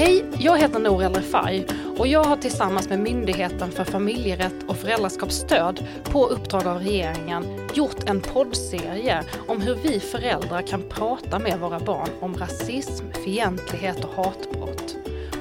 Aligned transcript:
Hej, 0.00 0.24
jag 0.38 0.58
heter 0.58 0.78
Nour 0.78 1.02
El 1.02 1.14
Refai 1.14 1.66
och 1.98 2.06
jag 2.06 2.24
har 2.24 2.36
tillsammans 2.36 2.88
med 2.88 3.00
Myndigheten 3.00 3.70
för 3.70 3.84
familjerätt 3.84 4.62
och 4.68 4.76
föräldraskapsstöd 4.76 5.86
på 6.04 6.26
uppdrag 6.26 6.66
av 6.66 6.78
regeringen 6.78 7.68
gjort 7.74 8.08
en 8.08 8.20
poddserie 8.20 9.24
om 9.48 9.60
hur 9.60 9.74
vi 9.74 10.00
föräldrar 10.00 10.62
kan 10.62 10.82
prata 10.88 11.38
med 11.38 11.60
våra 11.60 11.80
barn 11.80 12.08
om 12.20 12.36
rasism, 12.36 13.04
fientlighet 13.24 14.04
och 14.04 14.24
hatbrott. 14.24 14.96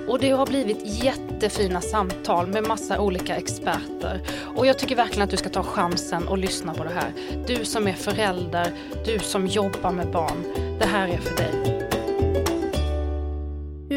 Och 0.08 0.20
det 0.20 0.30
har 0.30 0.46
blivit 0.46 1.04
jättefina 1.04 1.82
samtal 1.82 2.48
med 2.48 2.68
massa 2.68 3.02
olika 3.02 3.36
experter. 3.36 4.22
Och 4.56 4.66
jag 4.66 4.80
tycker 4.80 4.96
verkligen 4.96 5.24
att 5.24 5.32
du 5.32 5.38
ska 5.38 5.50
ta 5.50 5.64
chansen 5.64 6.28
och 6.28 6.38
lyssna 6.38 6.74
på 6.74 6.84
det 6.84 6.94
här. 6.94 7.14
Du 7.48 7.66
som 7.66 7.88
är 7.88 7.94
förälder, 7.94 8.74
du 9.06 9.20
som 9.20 9.48
jobbar 9.48 9.92
med 9.92 10.12
barn. 10.12 10.44
Det 10.80 10.86
här 10.86 11.08
är 11.08 11.18
för 11.18 11.36
dig 11.36 11.79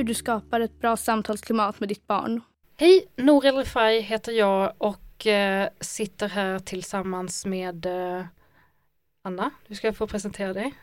hur 0.02 0.06
du 0.06 0.14
skapar 0.14 0.60
ett 0.60 0.80
bra 0.80 0.96
samtalsklimat 0.96 1.80
med 1.80 1.88
ditt 1.88 2.06
barn. 2.06 2.40
Hej, 2.76 3.06
Nour 3.16 3.46
El 3.46 3.56
Refai 3.56 4.00
heter 4.00 4.32
jag 4.32 4.72
och 4.78 5.26
eh, 5.26 5.68
sitter 5.80 6.28
här 6.28 6.58
tillsammans 6.58 7.46
med 7.46 7.86
eh, 7.86 8.24
Anna. 9.24 9.50
Du 9.66 9.74
ska 9.74 9.92
få 9.92 10.06
presentera 10.06 10.52
dig. 10.52 10.74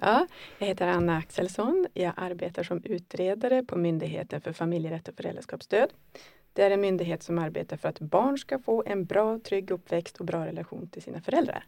Ja, 0.00 0.26
jag 0.58 0.66
heter 0.66 0.86
Anna 0.86 1.16
Axelsson. 1.16 1.86
Jag 1.92 2.12
arbetar 2.16 2.62
som 2.62 2.82
utredare 2.84 3.62
på 3.62 3.76
Myndigheten 3.76 4.40
för 4.40 4.52
familjerätt 4.52 5.08
och 5.08 5.14
föräldraskapsstöd. 5.14 5.90
Det 6.52 6.62
är 6.62 6.70
en 6.70 6.80
myndighet 6.80 7.22
som 7.22 7.38
arbetar 7.38 7.76
för 7.76 7.88
att 7.88 8.00
barn 8.00 8.38
ska 8.38 8.58
få 8.58 8.82
en 8.86 9.04
bra, 9.04 9.38
trygg 9.38 9.70
uppväxt 9.70 10.16
och 10.16 10.24
bra 10.24 10.46
relation 10.46 10.88
till 10.88 11.02
sina 11.02 11.20
föräldrar. 11.20 11.64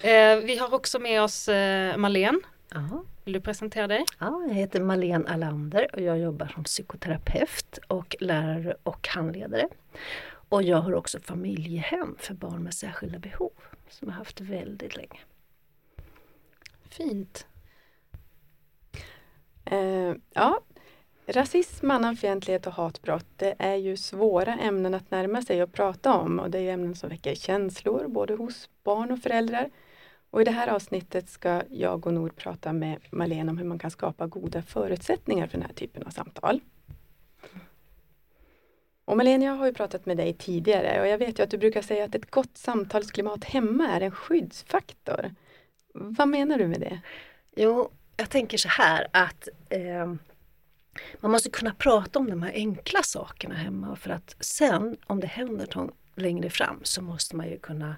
Eh, 0.00 0.36
vi 0.36 0.56
har 0.56 0.74
också 0.74 0.98
med 0.98 1.22
oss 1.22 1.48
eh, 1.48 1.96
Malene 1.96 2.38
Aha. 2.74 3.04
Vill 3.24 3.32
du 3.32 3.40
presentera 3.40 3.86
dig? 3.86 4.04
Ja, 4.18 4.44
jag 4.48 4.54
heter 4.54 4.80
Malene 4.80 5.28
Alander 5.28 5.88
och 5.92 6.00
jag 6.00 6.18
jobbar 6.18 6.46
som 6.46 6.64
psykoterapeut 6.64 7.78
och 7.88 8.16
lärare 8.20 8.76
och 8.82 9.08
handledare. 9.08 9.68
Och 10.48 10.62
jag 10.62 10.76
har 10.76 10.94
också 10.94 11.20
familjehem 11.20 12.16
för 12.18 12.34
barn 12.34 12.62
med 12.62 12.74
särskilda 12.74 13.18
behov 13.18 13.52
som 13.88 14.08
jag 14.08 14.14
haft 14.14 14.40
väldigt 14.40 14.96
länge. 14.96 15.20
Fint. 16.90 17.46
Eh, 19.64 20.14
ja, 20.32 20.60
rasism, 21.26 21.90
annanfientlighet 21.90 22.66
och 22.66 22.72
hatbrott 22.72 23.26
det 23.36 23.54
är 23.58 23.74
ju 23.74 23.96
svåra 23.96 24.54
ämnen 24.54 24.94
att 24.94 25.10
närma 25.10 25.42
sig 25.42 25.62
och 25.62 25.72
prata 25.72 26.14
om 26.14 26.38
och 26.38 26.50
det 26.50 26.58
är 26.58 26.72
ämnen 26.72 26.94
som 26.94 27.08
väcker 27.08 27.34
känslor 27.34 28.08
både 28.08 28.34
hos 28.34 28.70
barn 28.84 29.12
och 29.12 29.18
föräldrar 29.18 29.70
och 30.30 30.40
I 30.40 30.44
det 30.44 30.50
här 30.50 30.68
avsnittet 30.68 31.28
ska 31.28 31.62
jag 31.70 32.06
och 32.06 32.12
Nor 32.12 32.28
prata 32.28 32.72
med 32.72 32.98
Malena 33.10 33.50
om 33.50 33.58
hur 33.58 33.64
man 33.64 33.78
kan 33.78 33.90
skapa 33.90 34.26
goda 34.26 34.62
förutsättningar 34.62 35.46
för 35.46 35.58
den 35.58 35.66
här 35.66 35.74
typen 35.74 36.02
av 36.02 36.10
samtal. 36.10 36.60
Och 39.04 39.16
Malena, 39.16 39.44
jag 39.44 39.52
har 39.52 39.66
ju 39.66 39.72
pratat 39.72 40.06
med 40.06 40.16
dig 40.16 40.32
tidigare 40.32 41.00
och 41.00 41.06
jag 41.06 41.18
vet 41.18 41.38
ju 41.38 41.42
att 41.42 41.50
du 41.50 41.58
brukar 41.58 41.82
säga 41.82 42.04
att 42.04 42.14
ett 42.14 42.30
gott 42.30 42.56
samtalsklimat 42.56 43.44
hemma 43.44 43.88
är 43.88 44.00
en 44.00 44.10
skyddsfaktor. 44.10 45.34
Vad 45.94 46.28
menar 46.28 46.58
du 46.58 46.68
med 46.68 46.80
det? 46.80 47.00
Jo, 47.56 47.90
jag 48.16 48.30
tänker 48.30 48.58
så 48.58 48.68
här 48.68 49.06
att 49.12 49.48
eh, 49.68 50.14
man 51.20 51.30
måste 51.30 51.50
kunna 51.50 51.74
prata 51.74 52.18
om 52.18 52.30
de 52.30 52.42
här 52.42 52.52
enkla 52.52 53.02
sakerna 53.02 53.54
hemma 53.54 53.96
för 53.96 54.10
att 54.10 54.36
sen 54.40 54.96
om 55.06 55.20
det 55.20 55.26
händer 55.26 55.66
längre 56.14 56.50
fram 56.50 56.80
så 56.82 57.02
måste 57.02 57.36
man 57.36 57.48
ju 57.48 57.58
kunna 57.58 57.96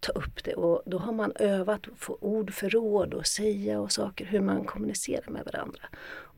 ta 0.00 0.12
upp 0.12 0.44
det 0.44 0.54
och 0.54 0.82
då 0.86 0.98
har 0.98 1.12
man 1.12 1.32
övat 1.34 1.88
att 1.88 1.98
få 1.98 2.18
ord 2.20 2.54
för 2.54 2.70
råd 2.70 3.14
och 3.14 3.26
säga 3.26 3.80
och 3.80 3.92
saker, 3.92 4.24
hur 4.24 4.40
man 4.40 4.64
kommunicerar 4.64 5.30
med 5.30 5.44
varandra. 5.44 5.82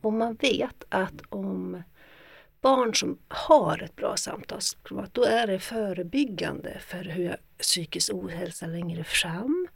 Och 0.01 0.13
man 0.13 0.33
vet 0.33 0.83
att 0.89 1.21
om 1.29 1.83
barn 2.61 2.95
som 2.95 3.17
har 3.27 3.83
ett 3.83 3.95
bra 3.95 4.17
samtalsklimat, 4.17 5.13
då 5.13 5.23
är 5.23 5.47
det 5.47 5.59
förebyggande 5.59 6.79
för 6.79 7.03
hur 7.03 7.37
psykisk 7.57 8.13
ohälsa 8.13 8.67
längre 8.67 9.03
fram. 9.03 9.67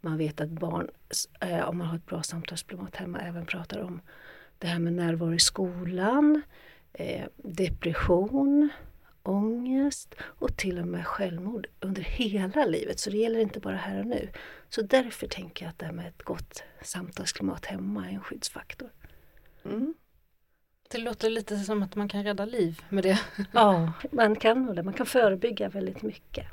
Man 0.00 0.18
vet 0.18 0.40
att 0.40 0.48
barn, 0.48 0.88
eh, 1.40 1.68
om 1.68 1.78
man 1.78 1.86
har 1.86 1.96
ett 1.96 2.06
bra 2.06 2.22
samtalsklimat 2.22 2.96
hemma, 2.96 3.18
även 3.18 3.46
pratar 3.46 3.80
om 3.80 4.00
det 4.58 4.66
här 4.66 4.78
med 4.78 4.92
närvaro 4.92 5.34
i 5.34 5.38
skolan, 5.38 6.42
eh, 6.92 7.24
depression, 7.36 8.68
ångest 9.22 10.14
och 10.20 10.56
till 10.56 10.78
och 10.78 10.86
med 10.86 11.06
självmord 11.06 11.66
under 11.80 12.02
hela 12.02 12.64
livet. 12.64 12.98
Så 12.98 13.10
det 13.10 13.16
gäller 13.16 13.40
inte 13.40 13.60
bara 13.60 13.76
här 13.76 13.98
och 13.98 14.06
nu. 14.06 14.28
Så 14.68 14.82
därför 14.82 15.26
tänker 15.26 15.64
jag 15.64 15.70
att 15.70 15.78
det 15.78 15.86
här 15.86 15.92
med 15.92 16.08
ett 16.08 16.22
gott 16.22 16.62
samtalsklimat 16.82 17.66
hemma 17.66 18.08
är 18.08 18.12
en 18.12 18.20
skyddsfaktor. 18.20 18.90
Mm. 19.64 19.94
Det 20.90 20.98
låter 20.98 21.30
lite 21.30 21.58
som 21.58 21.82
att 21.82 21.94
man 21.94 22.08
kan 22.08 22.24
rädda 22.24 22.44
liv 22.44 22.82
med 22.88 23.04
det. 23.04 23.20
Ja, 23.52 23.92
man 24.12 24.36
kan 24.36 24.66
nog 24.66 24.76
det. 24.76 24.82
Man 24.82 24.94
kan 24.94 25.06
förebygga 25.06 25.68
väldigt 25.68 26.02
mycket. 26.02 26.46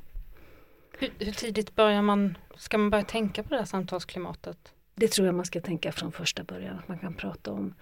Hur, 1.00 1.12
hur, 1.20 1.32
tidigt 1.32 1.76
börjar 1.76 2.02
man, 2.02 2.38
ska 2.58 2.78
man 2.78 2.90
börja 2.90 3.04
tänka 3.04 3.44
på 3.44 3.50
det 3.50 3.58
här 3.58 3.66
samtalsklimatet? 3.66 4.74
Det 4.96 5.08
tror 5.08 5.26
jag 5.26 5.36
man 5.36 5.46
ska 5.46 5.62
tänka 5.62 5.92
från 5.92 6.12
första 6.12 6.44
början, 6.44 6.80
att 6.80 6.88
man 6.88 7.00
kan 7.00 7.14
prata 7.14 7.52
om 7.52 7.74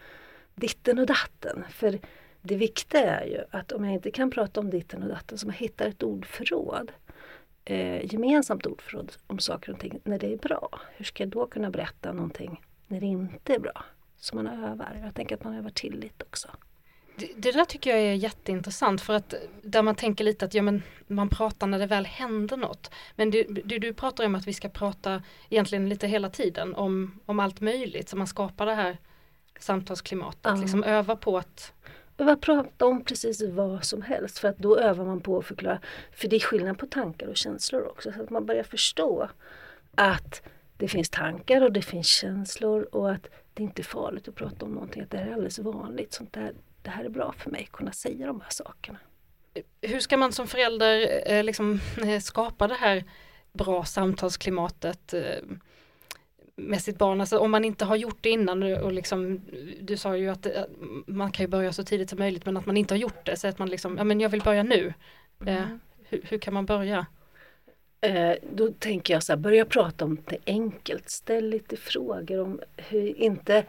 ditten 0.55 0.99
och 0.99 1.05
datten. 1.05 1.63
För 1.69 1.99
det 2.45 2.55
viktiga 2.55 3.19
är 3.19 3.25
ju 3.25 3.43
att 3.51 3.71
om 3.71 3.85
jag 3.85 3.93
inte 3.93 4.11
kan 4.11 4.31
prata 4.31 4.59
om 4.59 4.69
ditten 4.69 5.03
och 5.03 5.09
datten 5.09 5.37
så 5.37 5.47
man 5.47 5.55
hittar 5.55 5.87
ett 5.87 6.03
ordförråd. 6.03 6.91
Eh, 7.65 8.13
gemensamt 8.13 8.65
ordförråd 8.65 9.11
om 9.27 9.39
saker 9.39 9.71
och 9.71 9.79
ting 9.79 9.99
när 10.03 10.19
det 10.19 10.33
är 10.33 10.37
bra. 10.37 10.79
Hur 10.95 11.05
ska 11.05 11.23
jag 11.23 11.29
då 11.29 11.47
kunna 11.47 11.69
berätta 11.69 12.13
någonting 12.13 12.61
när 12.87 12.99
det 12.99 13.05
inte 13.05 13.55
är 13.55 13.59
bra? 13.59 13.85
Så 14.17 14.35
man 14.35 14.47
övar. 14.47 15.01
Jag 15.03 15.15
tänker 15.15 15.35
att 15.35 15.43
man 15.43 15.55
övar 15.55 15.69
tillit 15.69 16.21
också. 16.21 16.47
Det, 17.15 17.31
det, 17.35 17.51
där 17.51 17.65
tycker 17.65 17.89
jag 17.89 17.99
är 17.99 18.13
jätteintressant 18.13 19.01
för 19.01 19.13
att 19.13 19.33
där 19.61 19.81
man 19.81 19.95
tänker 19.95 20.23
lite 20.23 20.45
att 20.45 20.53
ja, 20.53 20.61
men 20.61 20.83
man 21.07 21.29
pratar 21.29 21.67
när 21.67 21.79
det 21.79 21.85
väl 21.85 22.05
händer 22.05 22.57
något. 22.57 22.91
Men 23.15 23.31
du, 23.31 23.43
du, 23.43 23.79
du 23.79 23.93
pratar 23.93 24.25
om 24.25 24.35
att 24.35 24.47
vi 24.47 24.53
ska 24.53 24.69
prata 24.69 25.23
egentligen 25.49 25.89
lite 25.89 26.07
hela 26.07 26.29
tiden 26.29 26.75
om, 26.75 27.19
om 27.25 27.39
allt 27.39 27.61
möjligt 27.61 28.09
så 28.09 28.17
man 28.17 28.27
skapar 28.27 28.65
det 28.65 28.73
här 28.73 28.97
samtalsklimatet. 29.59 30.39
Ja. 30.43 30.55
Liksom 30.55 30.83
öva 30.83 31.15
på 31.15 31.37
att 31.37 31.73
behöva 32.17 32.37
prata 32.37 32.85
om 32.85 33.03
precis 33.03 33.43
vad 33.43 33.83
som 33.83 34.01
helst 34.01 34.39
för 34.39 34.47
att 34.47 34.57
då 34.57 34.77
övar 34.77 35.05
man 35.05 35.21
på 35.21 35.37
att 35.37 35.45
förklara. 35.45 35.79
För 36.11 36.27
det 36.27 36.35
är 36.35 36.39
skillnad 36.39 36.79
på 36.79 36.85
tankar 36.85 37.27
och 37.27 37.37
känslor 37.37 37.87
också. 37.87 38.11
Så 38.11 38.21
att 38.21 38.29
man 38.29 38.45
börjar 38.45 38.63
förstå 38.63 39.29
att 39.95 40.41
det 40.77 40.87
finns 40.87 41.09
tankar 41.09 41.61
och 41.61 41.71
det 41.71 41.81
finns 41.81 42.07
känslor 42.07 42.87
och 42.91 43.11
att 43.11 43.27
det 43.53 43.63
inte 43.63 43.81
är 43.81 43.83
farligt 43.83 44.27
att 44.27 44.35
prata 44.35 44.65
om 44.65 44.71
någonting. 44.71 45.03
Att 45.03 45.11
det 45.11 45.17
här 45.17 45.27
är 45.27 45.33
alldeles 45.33 45.59
vanligt. 45.59 46.13
Sånt 46.13 46.33
där, 46.33 46.53
det 46.81 46.89
här 46.89 47.05
är 47.05 47.09
bra 47.09 47.33
för 47.37 47.51
mig, 47.51 47.63
att 47.63 47.71
kunna 47.71 47.91
säga 47.91 48.27
de 48.27 48.41
här 48.41 48.49
sakerna. 48.49 48.99
Hur 49.81 49.99
ska 49.99 50.17
man 50.17 50.31
som 50.31 50.47
förälder 50.47 51.21
eh, 51.31 51.43
liksom, 51.43 51.79
eh, 52.03 52.19
skapa 52.19 52.67
det 52.67 52.73
här 52.73 53.03
bra 53.53 53.85
samtalsklimatet? 53.85 55.13
Eh, 55.13 55.21
Eh, 56.57 56.63
med 56.63 56.81
sitt 56.81 56.97
barn, 56.97 57.21
alltså 57.21 57.37
om 57.37 57.51
man 57.51 57.65
inte 57.65 57.85
har 57.85 57.95
gjort 57.95 58.17
det 58.21 58.29
innan 58.29 58.63
och 58.63 58.93
liksom, 58.93 59.41
du 59.81 59.97
sa 59.97 60.17
ju 60.17 60.29
att 60.29 60.47
man 61.07 61.31
kan 61.31 61.43
ju 61.43 61.47
börja 61.47 61.73
så 61.73 61.83
tidigt 61.83 62.09
som 62.09 62.19
möjligt 62.19 62.45
men 62.45 62.57
att 62.57 62.65
man 62.65 62.77
inte 62.77 62.93
har 62.93 62.99
gjort 62.99 63.25
det, 63.25 63.37
så 63.37 63.47
att 63.47 63.59
man 63.59 63.69
liksom, 63.69 63.97
ja 63.97 64.03
men 64.03 64.19
jag 64.19 64.29
vill 64.29 64.41
börja 64.41 64.63
nu. 64.63 64.93
Mm. 65.41 65.57
Eh, 65.57 65.67
hur, 66.09 66.21
hur, 66.23 66.37
kan 66.37 66.53
man 66.53 66.65
börja? 66.65 67.05
Eh, 68.01 68.33
då 68.51 68.71
tänker 68.71 69.13
jag 69.13 69.23
så 69.23 69.31
här, 69.31 69.37
börja 69.37 69.65
prata 69.65 70.05
om 70.05 70.17
det 70.25 70.37
enkelt, 70.45 71.09
ställ 71.09 71.49
lite 71.49 71.77
frågor 71.77 72.39
om 72.39 72.59
hur, 72.77 73.19
inte 73.19 73.65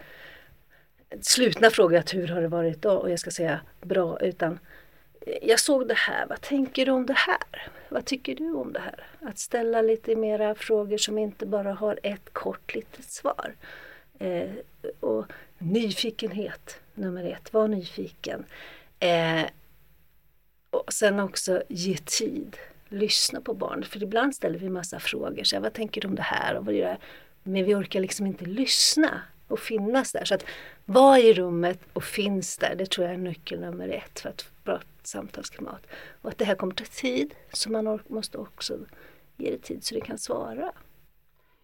slutna 1.20 1.70
frågor, 1.70 1.98
att 1.98 2.14
hur 2.14 2.28
har 2.28 2.42
det 2.42 2.48
varit 2.48 2.82
då? 2.82 2.90
Och 2.90 3.10
jag 3.10 3.18
ska 3.18 3.30
säga 3.30 3.60
bra, 3.82 4.20
utan 4.20 4.58
jag 5.42 5.60
såg 5.60 5.88
det 5.88 5.94
här, 5.94 6.26
vad 6.26 6.40
tänker 6.40 6.86
du 6.86 6.92
om 6.92 7.06
det 7.06 7.16
här? 7.16 7.68
Vad 7.88 8.04
tycker 8.04 8.34
du 8.34 8.52
om 8.52 8.72
det 8.72 8.80
här? 8.80 9.06
Att 9.20 9.38
ställa 9.38 9.82
lite 9.82 10.16
mera 10.16 10.54
frågor 10.54 10.96
som 10.96 11.18
inte 11.18 11.46
bara 11.46 11.72
har 11.72 11.98
ett 12.02 12.32
kort 12.32 12.74
litet 12.74 13.10
svar. 13.10 13.54
Eh, 14.18 14.50
och 15.00 15.24
nyfikenhet, 15.58 16.80
nummer 16.94 17.24
ett, 17.24 17.52
var 17.52 17.68
nyfiken. 17.68 18.44
Eh, 19.00 19.44
och 20.70 20.92
sen 20.92 21.20
också 21.20 21.62
ge 21.68 21.96
tid, 21.96 22.56
lyssna 22.88 23.40
på 23.40 23.54
barnet. 23.54 23.88
För 23.88 24.02
ibland 24.02 24.34
ställer 24.34 24.58
vi 24.58 24.68
massa 24.68 25.00
frågor, 25.00 25.44
så 25.44 25.56
här, 25.56 25.62
vad 25.62 25.72
tänker 25.72 26.00
du 26.00 26.08
om 26.08 26.14
det 26.14 26.22
här? 26.22 26.56
Och 26.56 26.64
vad 26.64 26.74
gör 26.74 26.88
det? 26.88 26.98
Men 27.42 27.64
vi 27.64 27.74
orkar 27.74 28.00
liksom 28.00 28.26
inte 28.26 28.44
lyssna 28.44 29.22
och 29.48 29.60
finnas 29.60 30.12
där. 30.12 30.24
Så 30.24 30.34
att 30.34 30.44
vara 30.84 31.18
i 31.18 31.32
rummet 31.34 31.80
och 31.92 32.04
finns 32.04 32.56
där, 32.56 32.74
det 32.78 32.90
tror 32.90 33.06
jag 33.06 33.14
är 33.14 33.18
nyckel 33.18 33.60
nummer 33.60 33.88
ett 33.88 34.20
för 34.20 34.28
att 34.28 34.50
samtalsklimat. 35.06 35.86
Och 36.22 36.30
att 36.30 36.38
det 36.38 36.44
här 36.44 36.54
kommer 36.54 36.74
ta 36.74 36.84
tid, 36.84 37.34
så 37.52 37.70
man 37.70 38.00
måste 38.08 38.38
också 38.38 38.78
ge 39.36 39.50
det 39.50 39.58
tid 39.58 39.84
så 39.84 39.94
det 39.94 40.00
kan 40.00 40.18
svara. 40.18 40.72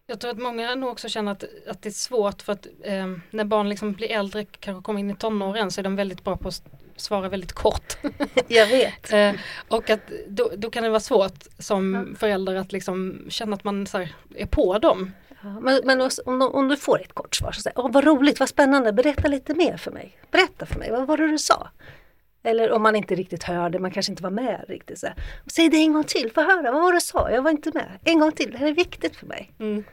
Jag 0.06 0.20
tror 0.20 0.30
att 0.30 0.38
många 0.38 0.74
nog 0.74 0.90
också 0.90 1.08
känner 1.08 1.32
att, 1.32 1.44
att 1.66 1.82
det 1.82 1.88
är 1.88 1.90
svårt 1.90 2.42
för 2.42 2.52
att 2.52 2.66
eh, 2.82 3.06
när 3.30 3.44
barn 3.44 3.68
liksom 3.68 3.92
blir 3.92 4.10
äldre, 4.10 4.44
kanske 4.44 4.82
kommer 4.82 5.00
in 5.00 5.10
i 5.10 5.16
tonåren, 5.16 5.70
så 5.70 5.80
är 5.80 5.82
de 5.82 5.96
väldigt 5.96 6.24
bra 6.24 6.36
på 6.36 6.48
att 6.48 6.62
svara 6.96 7.28
väldigt 7.28 7.52
kort. 7.52 7.96
Jag 8.48 8.66
vet. 8.66 9.12
eh, 9.12 9.32
och 9.68 9.90
att 9.90 10.00
då, 10.28 10.50
då, 10.56 10.70
kan 10.70 10.82
det 10.82 10.88
vara 10.88 11.00
svårt 11.00 11.44
som 11.58 11.94
ja. 11.94 12.18
förälder 12.18 12.54
att 12.54 12.72
liksom 12.72 13.26
känna 13.28 13.56
att 13.56 13.64
man 13.64 13.86
här, 13.92 14.14
är 14.34 14.46
på 14.46 14.78
dem. 14.78 15.12
Ja, 15.42 15.60
men, 15.60 15.80
men 15.84 16.10
om, 16.24 16.42
om, 16.42 16.68
du 16.68 16.76
får 16.76 17.00
ett 17.00 17.12
kort 17.12 17.34
svar, 17.34 17.52
så 17.52 17.60
säg, 17.60 17.72
Åh, 17.76 17.90
vad 17.90 18.04
roligt, 18.04 18.40
vad 18.40 18.48
spännande, 18.48 18.92
berätta 18.92 19.28
lite 19.28 19.54
mer 19.54 19.76
för 19.76 19.90
mig. 19.90 20.18
Berätta 20.30 20.66
för 20.66 20.78
mig, 20.78 20.90
vad 20.90 21.06
var 21.06 21.16
det 21.16 21.28
du 21.28 21.38
sa? 21.38 21.68
Eller 22.42 22.72
om 22.72 22.82
man 22.82 22.96
inte 22.96 23.14
riktigt 23.14 23.42
hörde, 23.42 23.78
man 23.78 23.90
kanske 23.90 24.12
inte 24.12 24.22
var 24.22 24.30
med 24.30 24.64
riktigt. 24.68 24.98
Så 24.98 25.06
här. 25.06 25.16
Säg 25.46 25.68
det 25.68 25.76
en 25.76 25.92
gång 25.92 26.04
till, 26.04 26.32
få 26.34 26.40
höra, 26.40 26.72
vad 26.72 26.82
var 26.82 26.92
det 26.92 26.96
du 26.96 27.00
sa? 27.00 27.30
Jag 27.30 27.42
var 27.42 27.50
inte 27.50 27.70
med. 27.74 27.98
En 28.04 28.18
gång 28.18 28.32
till, 28.32 28.50
det 28.50 28.58
här 28.58 28.66
är 28.66 28.72
viktigt 28.72 29.16
för 29.16 29.26
mig. 29.26 29.52
Mm. 29.58 29.84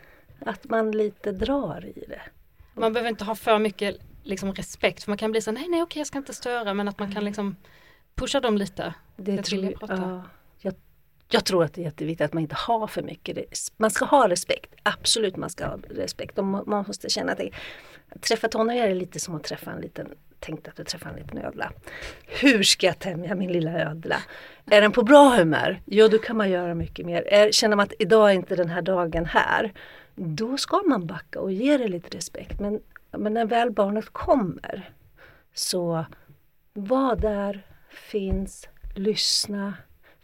Att 0.45 0.63
man 0.69 0.91
lite 0.91 1.31
drar 1.31 1.85
i 1.85 2.05
det. 2.07 2.21
Man 2.73 2.93
behöver 2.93 3.09
inte 3.09 3.23
ha 3.23 3.35
för 3.35 3.59
mycket 3.59 3.97
liksom, 4.23 4.53
respekt 4.53 5.03
för 5.03 5.11
man 5.11 5.17
kan 5.17 5.31
bli 5.31 5.41
så 5.41 5.51
nej 5.51 5.67
nej 5.69 5.81
okej 5.81 5.99
jag 5.99 6.07
ska 6.07 6.17
inte 6.17 6.33
störa 6.33 6.73
men 6.73 6.87
att 6.87 6.99
man 6.99 7.13
kan 7.13 7.25
liksom 7.25 7.55
pusha 8.15 8.39
dem 8.39 8.57
lite. 8.57 8.93
Det 9.15 9.31
Jag 9.31 9.45
tror, 9.45 9.71
prata. 9.71 9.95
ja, 9.95 10.23
jag, 10.59 10.73
jag 11.29 11.45
tror 11.45 11.63
att 11.63 11.73
det 11.73 11.81
är 11.81 11.85
jätteviktigt 11.85 12.25
att 12.25 12.33
man 12.33 12.43
inte 12.43 12.55
har 12.55 12.87
för 12.87 13.01
mycket. 13.01 13.37
Man 13.77 13.91
ska 13.91 14.05
ha 14.05 14.29
respekt, 14.29 14.75
absolut 14.83 15.35
man 15.37 15.49
ska 15.49 15.65
ha 15.65 15.77
respekt. 15.89 16.37
Man 16.37 16.63
man 16.67 16.83
måste 16.87 17.09
känna 17.09 17.31
att 17.31 17.37
det, 17.37 17.51
att 18.09 18.21
träffa 18.21 18.47
tonåringar 18.47 18.87
är 18.87 18.95
lite 18.95 19.19
som 19.19 19.35
att 19.35 19.43
träffa 19.43 19.71
en 19.71 19.81
liten, 19.81 20.07
Tänkte 20.39 20.69
att 20.69 20.75
du 20.75 20.83
träffade 20.83 21.15
en 21.15 21.21
liten 21.21 21.37
ödla. 21.37 21.71
Hur 22.25 22.63
ska 22.63 22.87
jag 22.87 22.99
tämja 22.99 23.35
min 23.35 23.51
lilla 23.51 23.71
ödla? 23.71 24.15
Är 24.65 24.81
den 24.81 24.91
på 24.91 25.03
bra 25.03 25.29
humör? 25.29 25.81
Ja, 25.85 26.07
då 26.07 26.17
kan 26.17 26.37
man 26.37 26.49
göra 26.49 26.75
mycket 26.75 27.05
mer. 27.05 27.27
Är, 27.27 27.51
känner 27.51 27.75
man 27.75 27.83
att 27.83 27.93
idag 27.99 28.29
är 28.29 28.33
inte 28.33 28.55
den 28.55 28.69
här 28.69 28.81
dagen 28.81 29.25
här, 29.25 29.73
då 30.15 30.57
ska 30.57 30.81
man 30.87 31.07
backa 31.07 31.39
och 31.39 31.51
ge 31.51 31.77
det 31.77 31.87
lite 31.87 32.17
respekt. 32.17 32.59
Men, 32.59 32.81
men 33.11 33.33
när 33.33 33.45
väl 33.45 33.71
barnet 33.71 34.09
kommer, 34.09 34.89
så 35.53 36.05
var 36.73 37.15
där, 37.15 37.65
finns, 37.89 38.67
lyssna, 38.95 39.73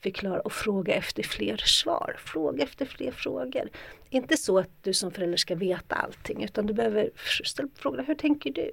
förklara 0.02 0.40
och 0.40 0.52
fråga 0.52 0.94
efter 0.94 1.24
fler 1.24 1.58
svar. 1.58 2.16
Fråga 2.18 2.64
efter 2.64 2.86
fler 2.86 3.12
frågor. 3.12 3.70
Inte 4.10 4.38
så 4.38 4.60
att 4.60 4.70
du 4.82 4.94
som 4.94 5.12
förälder 5.12 5.38
ska 5.38 5.56
veta 5.56 5.96
allting 5.96 6.44
utan 6.44 6.66
du 6.66 6.74
behöver 6.74 7.10
ställa 7.44 7.70
frågorna, 7.76 8.04
hur 8.04 8.16
tänker 8.16 8.52
du? 8.52 8.72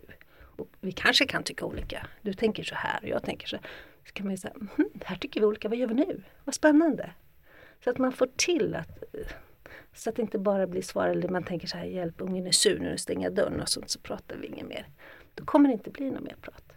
Vi 0.80 0.92
kanske 0.92 1.26
kan 1.26 1.42
tycka 1.42 1.64
olika. 1.64 2.06
Du 2.22 2.32
tänker 2.32 2.62
så 2.64 2.74
här 2.74 2.98
och 3.02 3.08
jag 3.08 3.22
tänker 3.22 3.46
så 3.48 3.56
här. 3.56 3.64
Så 4.06 4.12
kan 4.12 4.26
man 4.26 4.30
ju 4.32 4.36
säga, 4.36 4.54
"Mhm, 4.56 4.88
här 5.04 5.16
tycker 5.16 5.40
vi 5.40 5.46
olika, 5.46 5.68
vad 5.68 5.78
gör 5.78 5.86
vi 5.86 5.94
nu? 5.94 6.22
Vad 6.44 6.54
spännande. 6.54 7.10
Så 7.84 7.90
att 7.90 7.98
man 7.98 8.12
får 8.12 8.28
till 8.36 8.74
att 8.74 9.02
så 9.94 10.10
att 10.10 10.16
det 10.16 10.22
inte 10.22 10.38
bara 10.38 10.66
blir 10.66 10.82
svar 10.82 11.08
eller 11.08 11.28
man 11.28 11.42
tänker 11.44 11.66
så 11.68 11.76
här, 11.76 11.84
hjälp 11.84 12.14
ungen 12.20 12.46
är 12.46 12.50
sur 12.52 12.78
nu, 12.78 12.98
stänger 12.98 13.26
jag 13.26 13.34
dörren 13.34 13.60
och 13.60 13.68
sånt 13.68 13.90
så 13.90 13.98
pratar 14.00 14.36
vi 14.36 14.46
inget 14.46 14.66
mer. 14.68 14.86
Då 15.34 15.44
kommer 15.44 15.68
det 15.68 15.72
inte 15.72 15.90
bli 15.90 16.10
något 16.10 16.22
mer 16.22 16.36
prat. 16.40 16.72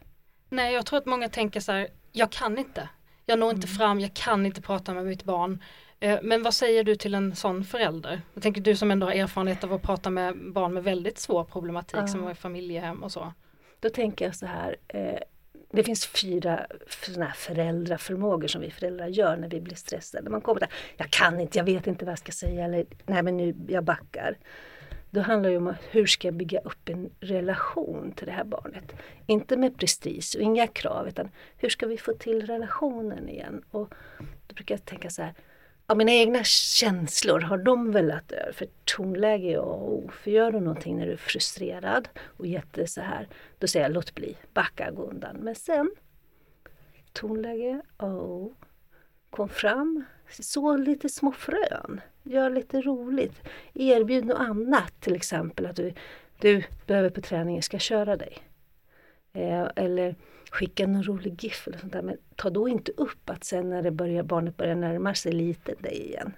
Nej 0.50 0.74
jag 0.74 0.86
tror 0.86 1.00
att 1.00 1.06
många 1.06 1.30
tänker 1.30 1.60
så 1.60 1.72
här, 1.72 1.88
jag 2.12 2.32
kan 2.32 2.58
inte. 2.58 2.90
Jag 3.26 3.40
når 3.40 3.52
inte 3.56 3.68
fram, 3.68 4.00
jag 4.00 4.14
kan 4.14 4.46
inte 4.46 4.62
prata 4.62 4.94
med 4.94 5.06
mitt 5.06 5.24
barn. 5.24 5.64
Eh, 6.00 6.20
Men 6.24 6.44
vad 6.44 6.54
säger 6.54 6.84
du 6.84 6.96
till 6.96 7.16
en 7.16 7.36
sån 7.36 7.64
förälder? 7.64 8.22
Jag 8.34 8.44
tänker 8.44 8.62
du 8.62 8.76
som 8.76 8.92
ändå 8.92 9.08
har 9.08 9.14
erfarenhet 9.14 9.64
av 9.64 9.74
att 9.74 9.82
prata 9.82 10.10
med 10.10 10.52
barn 10.54 10.74
med 10.74 10.84
väldigt 10.84 11.18
svår 11.18 11.44
problematik 11.44 12.00
Ja. 12.00 12.08
som 12.08 12.22
var 12.22 12.32
i 12.32 12.36
familjehem 12.36 13.04
och 13.04 13.12
så. 13.12 13.34
Då 13.80 13.90
tänker 13.90 14.26
jag 14.26 14.36
så 14.36 14.46
här, 14.46 14.76
eh, 14.88 15.20
det 15.72 15.84
finns 15.84 16.06
fyra 16.06 16.66
såna 17.06 17.26
här 17.26 17.34
föräldraförmågor 17.34 18.48
som 18.48 18.62
vi 18.62 18.72
föräldrar 18.72 19.08
gör 19.08 19.38
när 19.38 19.50
vi 19.50 19.62
blir 19.62 19.76
stressade. 19.76 20.30
Man 20.30 20.42
kommer 20.42 20.60
där, 20.60 20.70
jag 20.98 21.10
kan 21.10 21.40
inte, 21.40 21.58
jag 21.58 21.66
vet 21.66 21.88
inte 21.88 22.06
vad 22.06 22.12
jag 22.12 22.20
ska 22.20 22.32
säga 22.32 22.66
eller 22.66 22.86
nej 23.06 23.24
men 23.24 23.38
nu, 23.38 23.56
jag 23.68 23.84
backar. 23.84 24.38
Då 25.10 25.22
handlar 25.22 25.50
det 25.50 25.58
om 25.58 25.74
hur 25.92 26.06
ska 26.06 26.28
jag 26.28 26.36
bygga 26.36 26.60
upp 26.60 26.90
en 26.90 27.10
relation 27.20 28.12
till 28.12 28.26
det 28.26 28.32
här 28.32 28.44
barnet. 28.44 28.96
Inte 29.26 29.58
med 29.58 29.78
prestige 29.78 30.36
och 30.36 30.42
inga 30.42 30.68
krav 30.68 31.08
utan 31.08 31.30
hur 31.58 31.70
ska 31.70 31.88
vi 31.88 31.98
få 31.98 32.14
till 32.14 32.46
relationen 32.46 33.30
igen? 33.30 33.62
Och 33.72 33.94
då 34.48 34.54
brukar 34.54 34.76
jag 34.76 34.86
tänka 34.86 35.10
så 35.10 35.22
här, 35.22 35.34
ja, 35.88 35.96
mina 35.96 36.12
egna 36.12 36.44
känslor, 36.44 37.40
har 37.40 37.58
de 37.58 37.92
velat 37.92 38.28
dö? 38.28 38.54
För 38.54 38.68
tonläge 38.86 39.60
A 39.60 39.62
och 39.62 39.94
O. 39.94 40.12
För 40.12 40.32
gör 40.32 40.52
du 40.52 40.60
någonting 40.60 40.98
när 40.98 41.06
du 41.06 41.12
är 41.12 41.18
frustrerad 41.18 42.10
och 42.24 42.48
jätte 42.48 42.88
så 42.88 43.02
här, 43.02 43.28
då 43.60 43.68
säger 43.68 43.86
jag 43.86 43.94
låt 43.94 44.16
bli, 44.16 44.38
backa, 44.54 44.92
gå 44.92 45.04
undan. 45.04 45.36
Men 45.36 45.56
sen, 45.56 45.92
tonläge 47.14 47.82
A 47.98 48.06
och 48.06 48.32
O. 48.32 48.54
Kom 49.30 49.50
fram, 49.50 50.06
så 50.30 50.78
lite 50.78 51.10
små 51.10 51.32
frön. 51.32 52.02
Gör 52.24 52.50
lite 52.50 52.82
roligt. 52.82 53.44
Erbjud 53.74 54.26
något 54.26 54.40
annat, 54.40 55.02
till 55.02 55.16
exempel 55.16 55.66
att 55.66 55.76
du, 55.76 55.94
du 56.40 56.64
behöver 56.88 57.10
på 57.10 57.22
träningen, 57.22 57.62
ska 57.62 57.80
köra 57.80 58.16
dig? 58.16 58.38
Eh, 59.34 59.68
eller 59.76 60.16
skicka 60.56 60.88
någon 60.88 61.04
rolig 61.04 61.44
GIF 61.44 61.68
eller 61.68 61.78
sånt 61.78 61.94
där. 61.94 62.02
Men 62.02 62.18
ta 62.36 62.50
då 62.50 62.70
inte 62.70 62.92
upp 62.92 63.30
att 63.30 63.44
sen 63.44 63.70
när 63.70 63.82
det 63.82 63.92
börjar, 63.92 64.24
barnet 64.24 64.58
börjar 64.58 64.76
närma 64.76 65.16
sig 65.16 65.32
lite 65.32 65.76
dig 65.80 66.08
igen. 66.08 66.34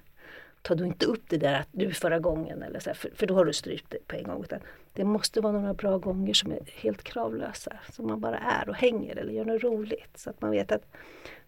Ta 0.61 0.75
då 0.75 0.85
inte 0.85 1.05
upp 1.05 1.23
det 1.29 1.37
där 1.37 1.53
att 1.53 1.67
du 1.71 1.93
förra 1.93 2.19
gången 2.19 2.63
eller 2.63 2.79
så 2.79 2.89
här, 2.89 2.95
för, 2.95 3.11
för 3.15 3.27
då 3.27 3.35
har 3.35 3.45
du 3.45 3.53
strypt 3.53 3.89
det 3.89 4.07
på 4.07 4.15
en 4.15 4.23
gång. 4.23 4.43
Utan 4.43 4.59
det 4.93 5.03
måste 5.03 5.41
vara 5.41 5.53
några 5.53 5.73
bra 5.73 5.97
gånger 5.97 6.33
som 6.33 6.51
är 6.51 6.59
helt 6.65 7.03
kravlösa. 7.03 7.73
Som 7.91 8.07
man 8.07 8.21
bara 8.21 8.37
är 8.37 8.69
och 8.69 8.75
hänger 8.75 9.15
eller 9.15 9.33
gör 9.33 9.45
något 9.45 9.63
roligt. 9.63 10.17
Så 10.17 10.29
att 10.29 10.41
man 10.41 10.51
vet 10.51 10.71
att 10.71 10.85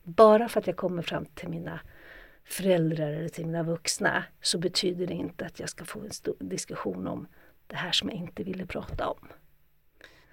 bara 0.03 0.49
för 0.49 0.59
att 0.59 0.67
jag 0.67 0.75
kommer 0.75 1.01
fram 1.01 1.25
till 1.25 1.49
mina 1.49 1.79
föräldrar 2.43 3.11
eller 3.11 3.29
till 3.29 3.45
mina 3.45 3.63
vuxna 3.63 4.23
så 4.41 4.57
betyder 4.57 5.07
det 5.07 5.13
inte 5.13 5.45
att 5.45 5.59
jag 5.59 5.69
ska 5.69 5.85
få 5.85 5.99
en 5.99 6.11
stor 6.11 6.35
diskussion 6.39 7.07
om 7.07 7.27
det 7.67 7.75
här 7.75 7.91
som 7.91 8.09
jag 8.09 8.17
inte 8.17 8.43
ville 8.43 8.65
prata 8.65 9.07
om. 9.07 9.27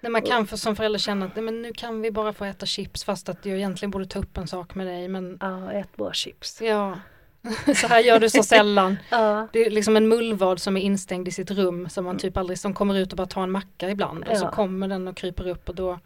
När 0.07 0.11
man 0.11 0.21
kan 0.21 0.47
för, 0.47 0.57
som 0.57 0.75
förälder 0.75 0.99
känna 0.99 1.25
att 1.25 1.35
nej, 1.35 1.43
men 1.45 1.61
nu 1.61 1.73
kan 1.73 2.01
vi 2.01 2.11
bara 2.11 2.33
få 2.33 2.45
äta 2.45 2.65
chips 2.65 3.03
fast 3.03 3.29
att 3.29 3.45
jag 3.45 3.57
egentligen 3.57 3.91
borde 3.91 4.05
ta 4.05 4.19
upp 4.19 4.37
en 4.37 4.47
sak 4.47 4.75
med 4.75 4.87
dig 4.87 5.07
men 5.07 5.37
Ja, 5.41 5.71
ät 5.71 5.95
bara 5.97 6.13
chips. 6.13 6.61
ja, 6.61 6.99
så 7.75 7.87
här 7.87 7.99
gör 7.99 8.19
du 8.19 8.29
så 8.29 8.43
sällan. 8.43 8.97
Ja, 9.11 9.47
Det 9.53 9.65
är 9.65 9.69
liksom 9.69 9.97
en 9.97 10.07
mullvad 10.07 10.61
som 10.61 10.77
är 10.77 10.81
instängd 10.81 11.27
i 11.27 11.31
sitt 11.31 11.51
rum 11.51 11.89
som 11.89 12.05
man 12.05 12.17
typ 12.17 12.37
aldrig, 12.37 12.59
som 12.59 12.73
kommer 12.73 12.95
ut 12.97 13.11
och 13.13 13.17
bara 13.17 13.27
tar 13.27 13.43
en 13.43 13.51
macka 13.51 13.89
ibland 13.89 14.27
och 14.27 14.37
så 14.37 14.47
kommer 14.47 14.87
den 14.87 15.07
och 15.07 15.17
kryper 15.17 15.47
upp 15.47 15.69
och 15.69 15.75
då 15.75 15.99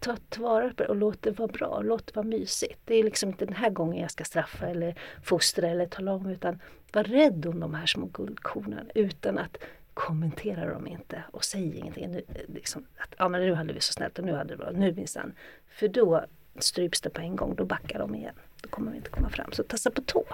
ta 0.00 0.16
tillvara 0.28 0.68
på 0.68 0.82
det 0.82 0.88
och 0.88 0.96
låt 0.96 1.22
det 1.22 1.30
vara 1.30 1.48
bra, 1.48 1.80
låt 1.82 2.06
det 2.06 2.16
vara 2.16 2.26
mysigt. 2.26 2.80
Det 2.84 2.94
är 2.94 3.02
liksom 3.04 3.28
inte 3.28 3.44
den 3.46 3.56
här 3.56 3.70
gången 3.70 4.02
jag 4.02 4.10
ska 4.10 4.24
straffa 4.24 4.66
eller 4.66 4.94
fostra 5.22 5.68
eller 5.68 5.86
tala 5.86 6.12
om 6.12 6.26
utan 6.26 6.60
var 6.92 7.04
rädd 7.04 7.46
om 7.46 7.60
de 7.60 7.74
här 7.74 7.86
små 7.86 8.06
guldkornen 8.06 8.90
utan 8.94 9.38
att 9.38 9.56
kommentera 9.94 10.72
dem 10.72 10.86
inte 10.86 11.24
och 11.32 11.44
säg 11.44 11.78
ingenting. 11.78 12.10
Nu, 12.10 12.18
eh, 12.28 12.54
liksom, 12.54 12.86
att, 12.96 13.14
ja 13.18 13.28
men 13.28 13.40
nu 13.40 13.54
hade 13.54 13.72
vi 13.72 13.80
så 13.80 13.92
snällt 13.92 14.18
och 14.18 14.24
nu 14.24 14.32
hade 14.32 14.54
det 14.54 14.56
bra, 14.56 14.70
nu 14.70 14.92
minsann. 14.92 15.32
För 15.68 15.88
då 15.88 16.24
stryps 16.58 17.00
det 17.00 17.10
på 17.10 17.20
en 17.20 17.36
gång, 17.36 17.54
då 17.54 17.64
backar 17.64 17.98
de 17.98 18.14
igen. 18.14 18.34
Då 18.62 18.68
kommer 18.68 18.90
vi 18.90 18.96
inte 18.96 19.10
komma 19.10 19.30
fram. 19.30 19.52
Så 19.52 19.62
tassa 19.62 19.90
på 19.90 20.00
tå. 20.00 20.24